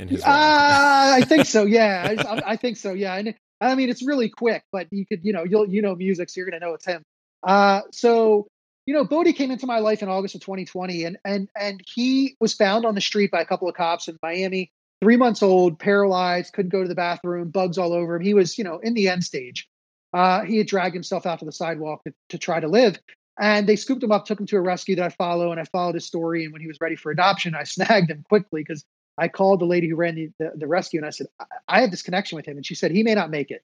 [0.00, 1.64] In his uh, I think so.
[1.64, 2.92] Yeah, I, I, think so.
[2.92, 5.94] Yeah, and I mean it's really quick, but you could, you know, you'll you know
[5.94, 7.02] music, so you're gonna know it's him.
[7.42, 8.46] Uh, so
[8.86, 12.36] you know, Bodie came into my life in August of 2020, and and and he
[12.40, 15.78] was found on the street by a couple of cops in Miami, three months old,
[15.78, 18.22] paralyzed, couldn't go to the bathroom, bugs all over him.
[18.22, 19.68] He was, you know, in the end stage.
[20.12, 22.98] Uh, he had dragged himself out to the sidewalk to, to try to live.
[23.38, 25.64] And they scooped him up, took him to a rescue that I follow, and I
[25.64, 26.44] followed his story.
[26.44, 28.84] And when he was ready for adoption, I snagged him quickly because
[29.18, 31.80] I called the lady who ran the, the, the, rescue and I said, I, I
[31.80, 32.56] have this connection with him.
[32.56, 33.62] And she said, he may not make it.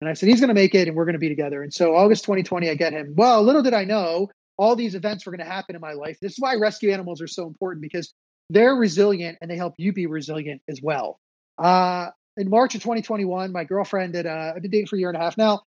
[0.00, 1.62] And I said, he's going to make it and we're going to be together.
[1.62, 3.14] And so August 2020, I get him.
[3.16, 6.18] Well, little did I know all these events were going to happen in my life.
[6.20, 8.12] This is why rescue animals are so important because
[8.50, 11.18] they're resilient and they help you be resilient as well.
[11.58, 15.08] Uh, in March of 2021, my girlfriend that uh, I've been dating for a year
[15.08, 15.62] and a half now,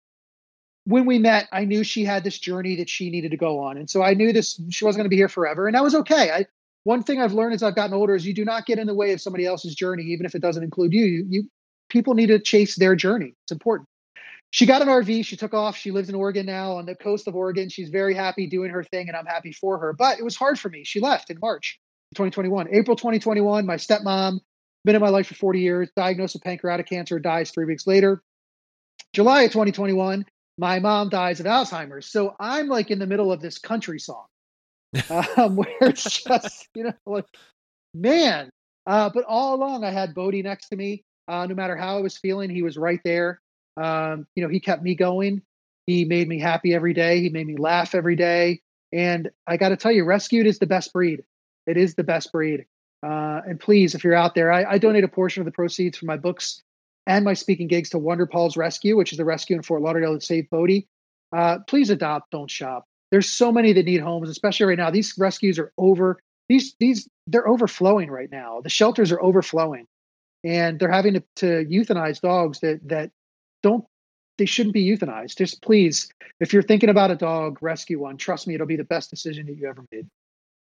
[0.84, 3.76] when we met, I knew she had this journey that she needed to go on.
[3.76, 5.66] And so I knew this, she wasn't going to be here forever.
[5.66, 6.30] And that was okay.
[6.30, 6.46] I,
[6.86, 8.94] one thing I've learned as I've gotten older is you do not get in the
[8.94, 11.04] way of somebody else's journey, even if it doesn't include you.
[11.04, 11.42] You, you
[11.88, 13.34] people need to chase their journey.
[13.42, 13.88] It's important.
[14.52, 15.24] She got an RV.
[15.24, 15.76] She took off.
[15.76, 17.70] She lives in Oregon now on the coast of Oregon.
[17.70, 19.94] She's very happy doing her thing, and I'm happy for her.
[19.94, 20.84] But it was hard for me.
[20.84, 21.80] She left in March
[22.14, 22.68] 2021.
[22.72, 24.38] April 2021, my stepmom,
[24.84, 28.22] been in my life for 40 years, diagnosed with pancreatic cancer, dies three weeks later.
[29.12, 30.24] July of 2021,
[30.56, 32.06] my mom dies of Alzheimer's.
[32.08, 34.26] So I'm like in the middle of this country song
[35.36, 37.26] um, where it's just, you know, like,
[37.94, 38.50] man.
[38.86, 41.04] Uh, but all along, I had Bodie next to me.
[41.28, 43.40] Uh, no matter how I was feeling, he was right there.
[43.76, 45.42] Um, you know, he kept me going.
[45.86, 47.20] He made me happy every day.
[47.20, 48.60] He made me laugh every day.
[48.92, 51.24] And I got to tell you, Rescued is the best breed.
[51.66, 52.66] It is the best breed.
[53.02, 55.98] Uh, and please, if you're out there, I, I donate a portion of the proceeds
[55.98, 56.62] from my books
[57.06, 60.14] and my speaking gigs to Wonder Paws Rescue, which is the rescue in Fort Lauderdale
[60.14, 60.88] that saved Bodie.
[61.32, 62.86] Uh, please adopt, don't shop.
[63.10, 64.90] There's so many that need homes, especially right now.
[64.90, 66.18] These rescues are over.
[66.48, 68.60] These these they're overflowing right now.
[68.62, 69.86] The shelters are overflowing,
[70.44, 73.10] and they're having to, to euthanize dogs that that
[73.62, 73.84] don't
[74.38, 75.36] they shouldn't be euthanized.
[75.36, 76.08] Just please,
[76.40, 78.16] if you're thinking about a dog, rescue one.
[78.16, 80.06] Trust me, it'll be the best decision that you ever made.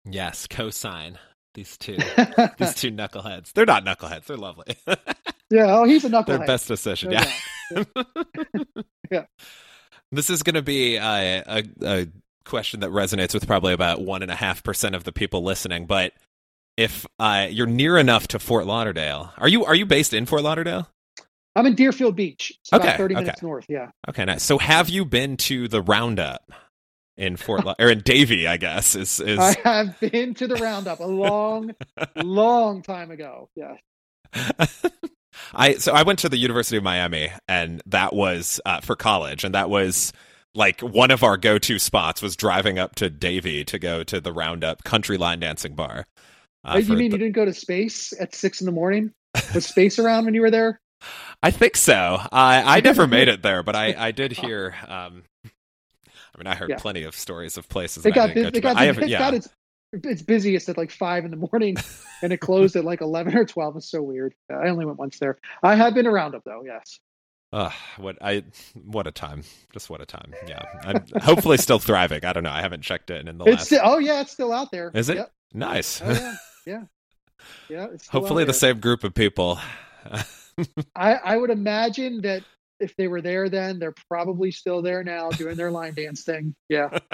[0.04, 1.16] Yes, cosign
[1.54, 1.96] these two
[2.58, 3.52] these two knuckleheads.
[3.52, 4.26] They're not knuckleheads.
[4.26, 4.76] They're lovely.
[5.50, 5.76] yeah.
[5.76, 6.26] Oh, he's a knucklehead.
[6.26, 7.12] Their best decision.
[7.12, 7.30] Yeah.
[7.70, 7.84] Yeah.
[9.10, 9.24] yeah.
[10.10, 12.06] This is going to be a, a, a
[12.48, 15.86] question that resonates with probably about one and a half percent of the people listening.
[15.86, 16.12] But
[16.76, 20.42] if uh, you're near enough to Fort Lauderdale, are you are you based in Fort
[20.42, 20.88] Lauderdale?
[21.54, 22.52] I'm in Deerfield Beach.
[22.60, 23.24] It's okay, about 30 okay.
[23.24, 23.66] minutes north.
[23.68, 23.90] Yeah.
[24.08, 24.42] Okay, nice.
[24.42, 26.52] So have you been to the Roundup
[27.16, 28.46] in Fort La- or in Davie?
[28.46, 29.38] I guess is is.
[29.38, 31.74] I have been to the Roundup a long,
[32.16, 33.50] long time ago.
[33.56, 33.74] Yeah.
[35.54, 39.44] I so I went to the University of Miami, and that was uh, for college,
[39.44, 40.12] and that was
[40.54, 44.32] like one of our go-to spots was driving up to Davie to go to the
[44.32, 46.06] Roundup Country Line Dancing Bar.
[46.64, 49.12] Uh, you mean the- you didn't go to space at six in the morning?
[49.54, 50.80] Was space around when you were there?
[51.42, 52.18] I think so.
[52.32, 54.74] I I never made it there, but I I did hear.
[54.86, 56.78] Um, I mean, I heard yeah.
[56.78, 58.04] plenty of stories of places.
[58.04, 59.18] It got, it got, it yeah.
[59.18, 59.48] got its,
[59.92, 61.76] its busiest at like five in the morning,
[62.22, 63.76] and it closed at like eleven or twelve.
[63.76, 64.34] It's so weird.
[64.50, 65.38] I only went once there.
[65.62, 66.62] I have been around it though.
[66.64, 67.00] Yes.
[67.50, 68.44] Uh, what I
[68.74, 69.42] what a time!
[69.72, 70.34] Just what a time!
[70.46, 72.24] Yeah, I'm hopefully still thriving.
[72.24, 72.50] I don't know.
[72.50, 73.66] I haven't checked in in the it's last.
[73.66, 74.90] Still, oh yeah, it's still out there.
[74.94, 75.32] Is it yep.
[75.54, 76.02] nice?
[76.02, 76.36] Oh,
[76.66, 76.82] yeah, yeah,
[77.70, 77.86] yeah.
[78.10, 79.58] hopefully the same group of people.
[80.94, 82.42] I I would imagine that
[82.80, 86.54] if they were there then, they're probably still there now doing their line dance thing.
[86.68, 86.98] Yeah.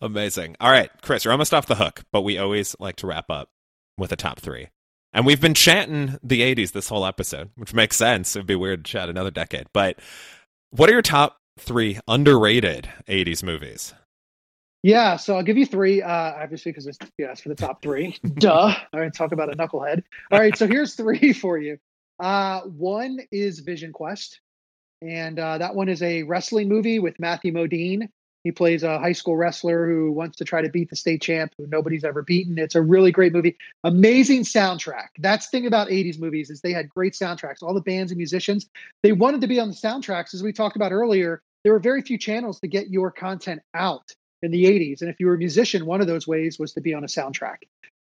[0.00, 0.56] Amazing.
[0.60, 3.50] All right, Chris, you're almost off the hook, but we always like to wrap up
[3.98, 4.68] with a top three.
[5.12, 8.34] And we've been chanting the 80s this whole episode, which makes sense.
[8.34, 9.66] It'd be weird to chat another decade.
[9.72, 9.98] But
[10.70, 13.92] what are your top three underrated 80s movies?
[14.82, 18.16] Yeah, so I'll give you three, uh, obviously, because it's yeah, for the top three.
[18.34, 18.74] Duh.
[18.92, 20.02] All right, talk about a knucklehead.
[20.32, 21.78] All right, so here's three for you.
[22.18, 24.40] Uh, one is Vision Quest,
[25.00, 28.08] and uh, that one is a wrestling movie with Matthew Modine.
[28.44, 31.54] He plays a high school wrestler who wants to try to beat the state champ
[31.56, 32.58] who nobody's ever beaten.
[32.58, 33.56] It's a really great movie.
[33.84, 35.08] Amazing soundtrack.
[35.18, 37.62] That's the thing about 80s movies is they had great soundtracks.
[37.62, 38.68] All the bands and musicians,
[39.02, 40.34] they wanted to be on the soundtracks.
[40.34, 44.12] As we talked about earlier, there were very few channels to get your content out
[44.42, 45.00] in the 80s.
[45.00, 47.06] And if you were a musician, one of those ways was to be on a
[47.06, 47.58] soundtrack.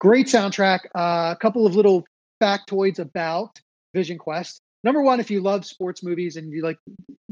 [0.00, 0.80] Great soundtrack.
[0.94, 2.04] Uh, a couple of little
[2.42, 3.60] factoids about
[3.94, 6.78] Vision Quest number one, if you love sports movies and you like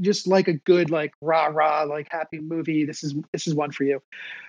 [0.01, 3.71] just like a good like rah rah like happy movie, this is this is one
[3.71, 4.03] for you.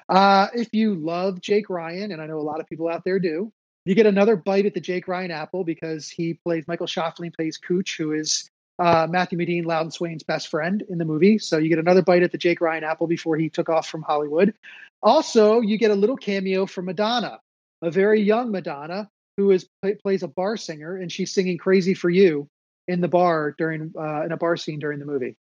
[0.10, 3.20] Uh, if you love Jake Ryan, and I know a lot of people out there
[3.20, 3.52] do,
[3.86, 7.60] you get another bite at the Jake Ryan apple because he plays Michael Schoeffling plays
[7.60, 11.38] Kuch, who is uh, Matthew Modine, Loudon Swain's best friend in the movie.
[11.38, 14.02] So you get another bite at the Jake Ryan apple before he took off from
[14.02, 14.54] Hollywood.
[15.02, 17.40] Also, you get a little cameo from Madonna,
[17.82, 19.68] a very young Madonna who is
[20.02, 22.48] plays a bar singer, and she's singing "Crazy for You"
[22.88, 25.38] in the bar during uh, in a bar scene during the movie.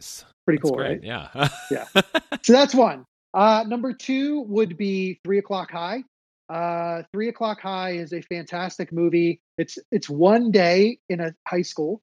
[0.00, 0.24] Nice.
[0.44, 1.02] Pretty that's cool, great.
[1.02, 1.04] right?
[1.04, 1.48] Yeah.
[1.70, 1.86] yeah.
[2.42, 3.04] So that's one.
[3.32, 6.02] Uh, number two would be Three O'clock High.
[6.48, 9.40] Uh, Three O'clock High is a fantastic movie.
[9.58, 12.02] It's it's one day in a high school.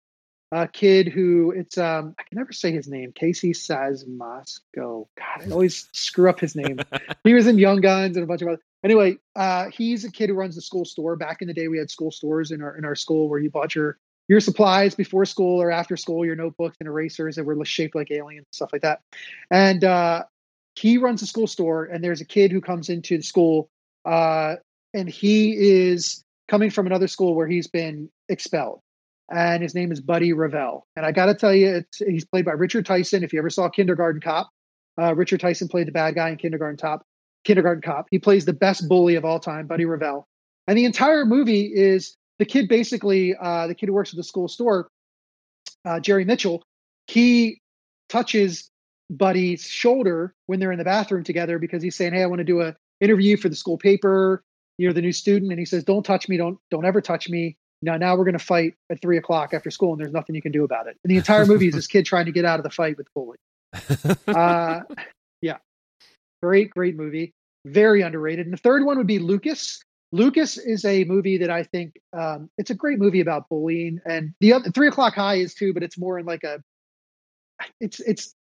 [0.51, 3.11] A kid who it's um I can never say his name.
[3.13, 4.57] Casey Siemaszko.
[4.75, 5.07] God,
[5.45, 6.79] I always screw up his name.
[7.23, 8.61] he was in Young Guns and a bunch of other.
[8.83, 11.17] Anyway, uh, he's a kid who runs the school store.
[11.17, 13.51] Back in the day, we had school stores in our in our school where you
[13.51, 13.97] bought your
[14.29, 18.11] your supplies before school or after school, your notebooks and erasers that were shaped like
[18.11, 19.01] aliens, stuff like that.
[19.49, 20.23] And uh,
[20.75, 23.69] he runs a school store, and there's a kid who comes into the school,
[24.05, 24.57] uh,
[24.93, 28.81] and he is coming from another school where he's been expelled.
[29.31, 30.87] and his name is Buddy Revell.
[30.95, 33.23] And I got to tell you, he's played by Richard Tyson.
[33.23, 34.49] If you ever saw Kindergarten Cop,
[34.99, 37.03] uh, Richard Tyson played the bad guy in Kindergarten Cop.
[37.45, 38.07] Kindergarten Cop.
[38.11, 40.27] He plays the best bully of all time, Buddy Revell.
[40.67, 44.23] And the entire movie is the kid basically, uh, the kid who works at the
[44.23, 44.87] school store,
[45.85, 46.63] uh, Jerry Mitchell.
[47.07, 47.61] He
[48.07, 48.69] touches
[49.09, 52.45] Buddy's shoulder when they're in the bathroom together because he's saying, "Hey, I want to
[52.45, 54.43] do a interview for the school paper.
[54.77, 56.37] You're the new student," and he says, "Don't touch me.
[56.37, 59.71] Don't don't ever touch me." Now, now we're going to fight at three o'clock after
[59.71, 60.97] school, and there's nothing you can do about it.
[61.03, 63.07] And the entire movie is this kid trying to get out of the fight with
[63.13, 63.37] bully.
[64.27, 64.81] Uh,
[65.41, 65.57] yeah,
[66.43, 67.31] great, great movie.
[67.65, 68.45] Very underrated.
[68.45, 69.81] And the third one would be Lucas.
[70.11, 74.33] Lucas is a movie that I think um, it's a great movie about bullying, and
[74.39, 76.63] the other Three O'clock High is too, but it's more in like a,
[77.79, 78.33] it's it's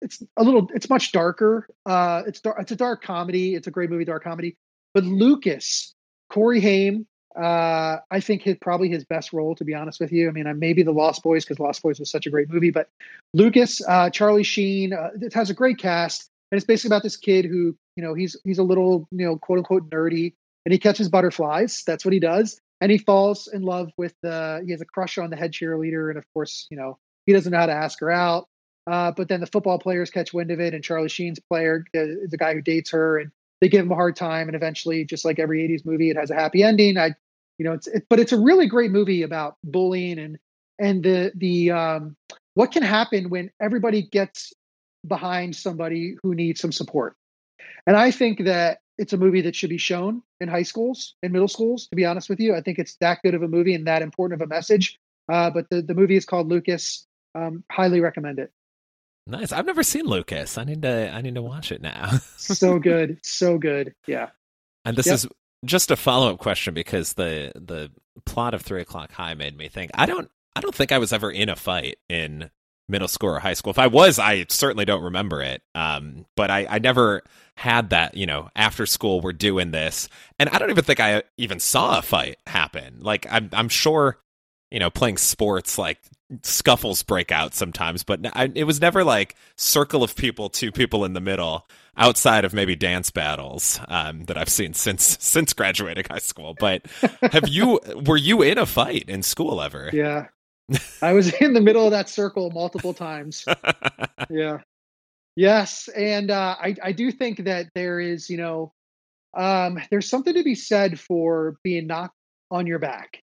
[0.00, 1.66] it's a little it's much darker.
[1.84, 2.58] Uh, it's dark.
[2.60, 3.54] It's a dark comedy.
[3.54, 4.56] It's a great movie, dark comedy.
[4.94, 5.94] But Lucas,
[6.30, 7.06] Corey Haim,
[7.36, 10.28] uh, I think his probably his best role, to be honest with you.
[10.28, 12.70] I mean, I maybe the Lost Boys because Lost Boys was such a great movie,
[12.70, 12.88] but
[13.34, 17.16] Lucas, uh, Charlie Sheen, uh, it has a great cast, and it's basically about this
[17.16, 20.34] kid who, you know, he's he's a little, you know, quote unquote nerdy,
[20.66, 21.84] and he catches butterflies.
[21.86, 24.62] That's what he does, and he falls in love with the.
[24.66, 27.52] He has a crush on the head cheerleader, and of course, you know, he doesn't
[27.52, 28.48] know how to ask her out.
[28.90, 32.26] Uh, but then the football players catch wind of it, and Charlie Sheen's player, the,
[32.28, 34.48] the guy who dates her, and they give him a hard time.
[34.48, 36.98] And eventually, just like every '80s movie, it has a happy ending.
[36.98, 37.14] I,
[37.58, 40.36] you know, it's it, but it's a really great movie about bullying and
[40.80, 42.16] and the the um,
[42.54, 44.52] what can happen when everybody gets
[45.06, 47.14] behind somebody who needs some support.
[47.86, 51.32] And I think that it's a movie that should be shown in high schools in
[51.32, 51.88] middle schools.
[51.88, 54.02] To be honest with you, I think it's that good of a movie and that
[54.02, 54.98] important of a message.
[55.28, 57.06] Uh, but the the movie is called Lucas.
[57.34, 58.52] Um, highly recommend it.
[59.26, 59.52] Nice.
[59.52, 60.56] I've never seen Lucas.
[60.56, 62.18] I need to I need to watch it now.
[62.36, 63.18] so good.
[63.22, 63.94] So good.
[64.06, 64.30] Yeah.
[64.84, 65.14] And this yep.
[65.14, 65.26] is
[65.64, 67.90] just a follow up question because the the
[68.24, 69.90] plot of Three O'clock High made me think.
[69.94, 72.50] I don't I don't think I was ever in a fight in
[72.88, 73.70] middle school or high school.
[73.70, 75.62] If I was, I certainly don't remember it.
[75.74, 77.22] Um, but I, I never
[77.56, 80.08] had that, you know, after school we're doing this.
[80.38, 82.98] And I don't even think I even saw a fight happen.
[83.00, 84.18] Like I'm I'm sure
[84.70, 85.98] you know, playing sports, like
[86.42, 91.04] scuffles break out sometimes, but I, it was never like circle of people, two people
[91.04, 96.06] in the middle, outside of maybe dance battles um, that I've seen since since graduating
[96.10, 96.54] high school.
[96.58, 96.86] But
[97.22, 99.90] have you were you in a fight in school ever?
[99.92, 100.26] Yeah,
[101.02, 103.44] I was in the middle of that circle multiple times.
[104.30, 104.58] yeah,
[105.36, 108.72] yes, and uh, I I do think that there is you know
[109.36, 112.16] um, there's something to be said for being knocked
[112.50, 113.22] on your back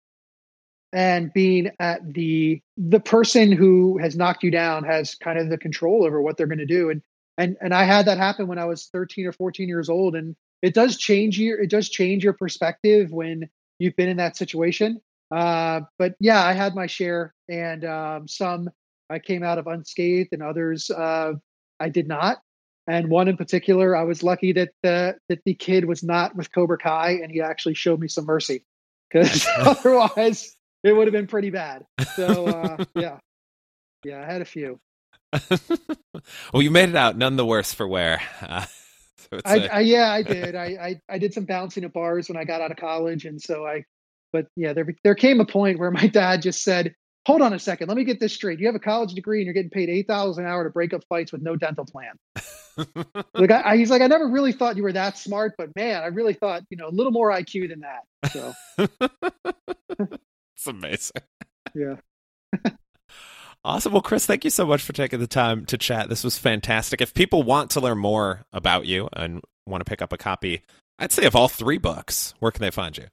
[0.91, 5.57] and being at the the person who has knocked you down has kind of the
[5.57, 7.01] control over what they're going to do and
[7.37, 10.35] and and I had that happen when I was 13 or 14 years old and
[10.61, 14.99] it does change your it does change your perspective when you've been in that situation
[15.31, 18.69] uh, but yeah I had my share and um, some
[19.09, 21.33] I came out of unscathed and others uh,
[21.79, 22.39] I did not
[22.87, 26.51] and one in particular I was lucky that the that the kid was not with
[26.51, 28.65] Cobra Kai and he actually showed me some mercy
[29.11, 31.85] because otherwise it would have been pretty bad.
[32.15, 33.17] So uh, yeah,
[34.03, 34.79] yeah, I had a few.
[36.53, 38.21] well, you made it out, none the worse for wear.
[38.41, 38.65] Uh,
[39.17, 39.67] so I, a...
[39.67, 40.55] I, yeah, I did.
[40.55, 43.41] I, I I did some bouncing at bars when I got out of college, and
[43.41, 43.85] so I.
[44.31, 46.93] But yeah, there there came a point where my dad just said,
[47.25, 48.59] "Hold on a second, let me get this straight.
[48.59, 51.03] You have a college degree and you're getting paid 8000 an hour to break up
[51.09, 52.13] fights with no dental plan."
[53.33, 56.07] like I, he's like, I never really thought you were that smart, but man, I
[56.07, 58.03] really thought you know a little more IQ than that.
[58.31, 60.07] So.
[60.59, 61.21] It's amazing.
[61.73, 61.95] Yeah.
[63.63, 63.93] awesome.
[63.93, 66.09] Well, Chris, thank you so much for taking the time to chat.
[66.09, 66.99] This was fantastic.
[66.99, 70.63] If people want to learn more about you and want to pick up a copy,
[70.97, 73.05] I'd say of all three books, where can they find you?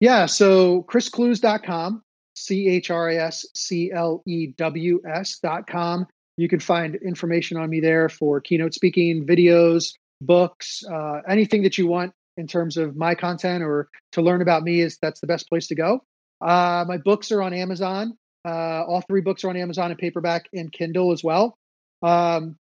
[0.00, 2.02] Yeah, so chrisclews.com,
[2.34, 6.06] C H R I S C L E W S.com.
[6.36, 11.78] You can find information on me there for keynote speaking, videos, books, uh, anything that
[11.78, 15.26] you want in terms of my content or to learn about me is that's the
[15.26, 16.02] best place to go.
[16.40, 18.16] Uh, my books are on Amazon.
[18.46, 21.56] Uh, all three books are on Amazon and paperback and Kindle as well.
[22.02, 22.56] Um,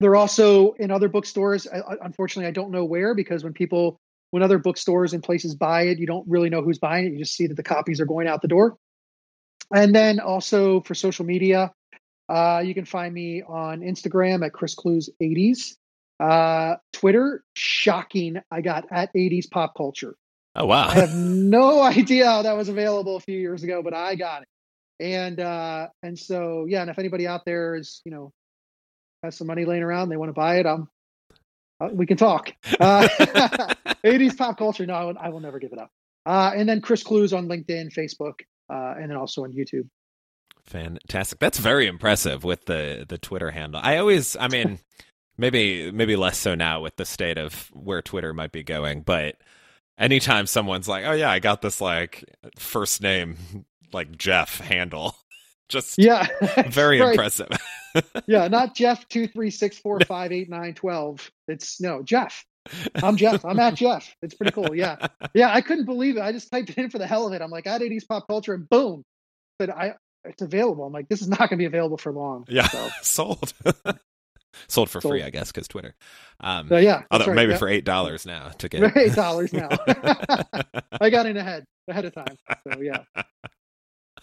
[0.00, 1.66] they're also in other bookstores.
[1.66, 4.00] I, unfortunately, I don't know where because when people,
[4.34, 7.12] when other bookstores and places buy it, you don't really know who's buying it.
[7.12, 8.76] You just see that the copies are going out the door.
[9.72, 11.70] And then also for social media,
[12.28, 15.76] uh, you can find me on Instagram at Chris Clews 80s.
[16.18, 18.38] Uh, Twitter, shocking.
[18.50, 20.16] I got at 80s pop culture.
[20.56, 20.88] Oh wow!
[20.88, 24.42] I have no idea how that was available a few years ago, but I got
[24.42, 24.48] it.
[24.98, 28.32] And uh, and so yeah, and if anybody out there is you know
[29.22, 30.78] has some money laying around, they want to buy it, uh,
[31.92, 32.52] we can talk.
[32.80, 33.08] Uh,
[34.04, 34.86] 80s pop culture.
[34.86, 35.90] No, I will, I will never give it up.
[36.26, 39.88] Uh, and then Chris Clews on LinkedIn, Facebook, uh, and then also on YouTube.
[40.64, 41.38] Fantastic.
[41.38, 43.80] That's very impressive with the the Twitter handle.
[43.82, 44.78] I always, I mean,
[45.38, 49.36] maybe maybe less so now with the state of where Twitter might be going, but
[49.98, 52.24] anytime someone's like, "Oh yeah, I got this like
[52.58, 53.36] first name
[53.92, 55.16] like Jeff handle."
[55.68, 56.26] Just yeah,
[56.68, 57.10] very right.
[57.10, 57.48] impressive.
[58.26, 61.30] yeah, not Jeff two three six four five eight nine twelve.
[61.48, 62.44] It's no Jeff.
[62.96, 63.44] I'm Jeff.
[63.44, 64.14] I'm at Jeff.
[64.22, 64.74] It's pretty cool.
[64.74, 65.52] Yeah, yeah.
[65.52, 66.20] I couldn't believe it.
[66.20, 67.42] I just typed it in for the hell of it.
[67.42, 69.04] I'm like at 80s pop culture, and boom,
[69.58, 69.94] but I
[70.24, 70.84] it's available.
[70.84, 72.44] I'm like, this is not going to be available for long.
[72.48, 72.88] Yeah, so.
[73.02, 73.52] sold.
[74.68, 75.12] sold for sold.
[75.12, 75.94] free, I guess, because Twitter.
[76.40, 77.36] Um, so yeah, although right.
[77.36, 77.58] maybe yeah.
[77.58, 79.68] for eight dollars now to get eight dollars now.
[81.00, 82.36] I got in ahead ahead of time.
[82.70, 83.04] So yeah.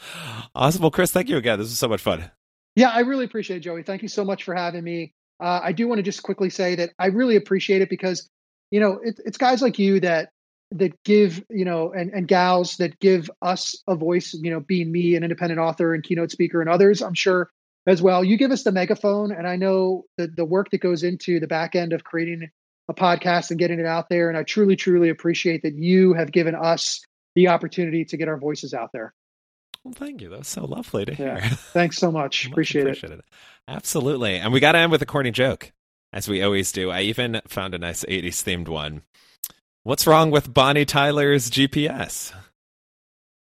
[0.55, 0.81] Awesome.
[0.81, 1.59] Well, Chris, thank you again.
[1.59, 2.29] This was so much fun.
[2.75, 3.83] Yeah, I really appreciate it, Joey.
[3.83, 5.13] Thank you so much for having me.
[5.39, 8.29] Uh, I do want to just quickly say that I really appreciate it because,
[8.69, 10.29] you know, it, it's guys like you that
[10.71, 14.33] that give, you know, and and gals that give us a voice.
[14.33, 17.49] You know, being me, an independent author and keynote speaker, and others, I'm sure
[17.87, 18.23] as well.
[18.23, 21.47] You give us the megaphone, and I know the the work that goes into the
[21.47, 22.49] back end of creating
[22.89, 24.29] a podcast and getting it out there.
[24.29, 27.01] And I truly, truly appreciate that you have given us
[27.35, 29.13] the opportunity to get our voices out there.
[29.83, 30.29] Well, thank you.
[30.29, 31.39] That was so lovely to hear.
[31.39, 31.49] Yeah.
[31.73, 32.45] Thanks so much.
[32.45, 33.19] much appreciate, appreciate it.
[33.19, 33.25] it.
[33.67, 34.35] Absolutely.
[34.35, 35.71] And we got to end with a corny joke,
[36.13, 36.91] as we always do.
[36.91, 39.01] I even found a nice 80s themed one.
[39.83, 42.31] What's wrong with Bonnie Tyler's GPS?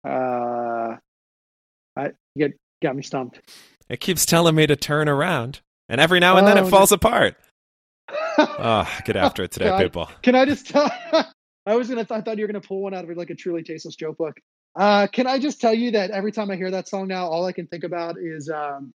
[0.03, 0.97] Uh,
[1.97, 3.43] I get got me stumped.
[3.91, 5.61] It keeps telling me to turn around,
[5.91, 6.95] and every now and then it oh, falls no.
[6.95, 7.36] apart.
[8.38, 9.82] oh, get after it today, God.
[9.82, 10.09] people.
[10.22, 10.91] Can I just tell?
[11.66, 12.07] I was gonna.
[12.11, 14.41] I thought you were gonna pull one out of like a truly tasteless joke book.
[14.77, 17.45] Uh, can I just tell you that every time I hear that song now, all
[17.45, 18.93] I can think about is um,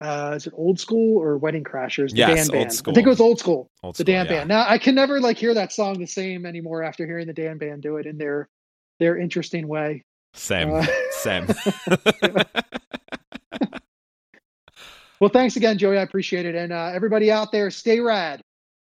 [0.00, 2.10] uh, is it old school or Wedding Crashers?
[2.10, 2.72] The yes, Dan band.
[2.72, 2.92] School.
[2.92, 3.70] I think it was old school.
[3.82, 4.32] Old the school, Dan yeah.
[4.32, 4.48] band.
[4.48, 7.58] Now I can never like hear that song the same anymore after hearing the Dan
[7.58, 8.48] band do it in their
[9.00, 10.04] their interesting way.
[10.34, 11.46] Same, uh, same.
[15.20, 15.98] well, thanks again, Joey.
[15.98, 18.42] I appreciate it, and uh, everybody out there, stay rad.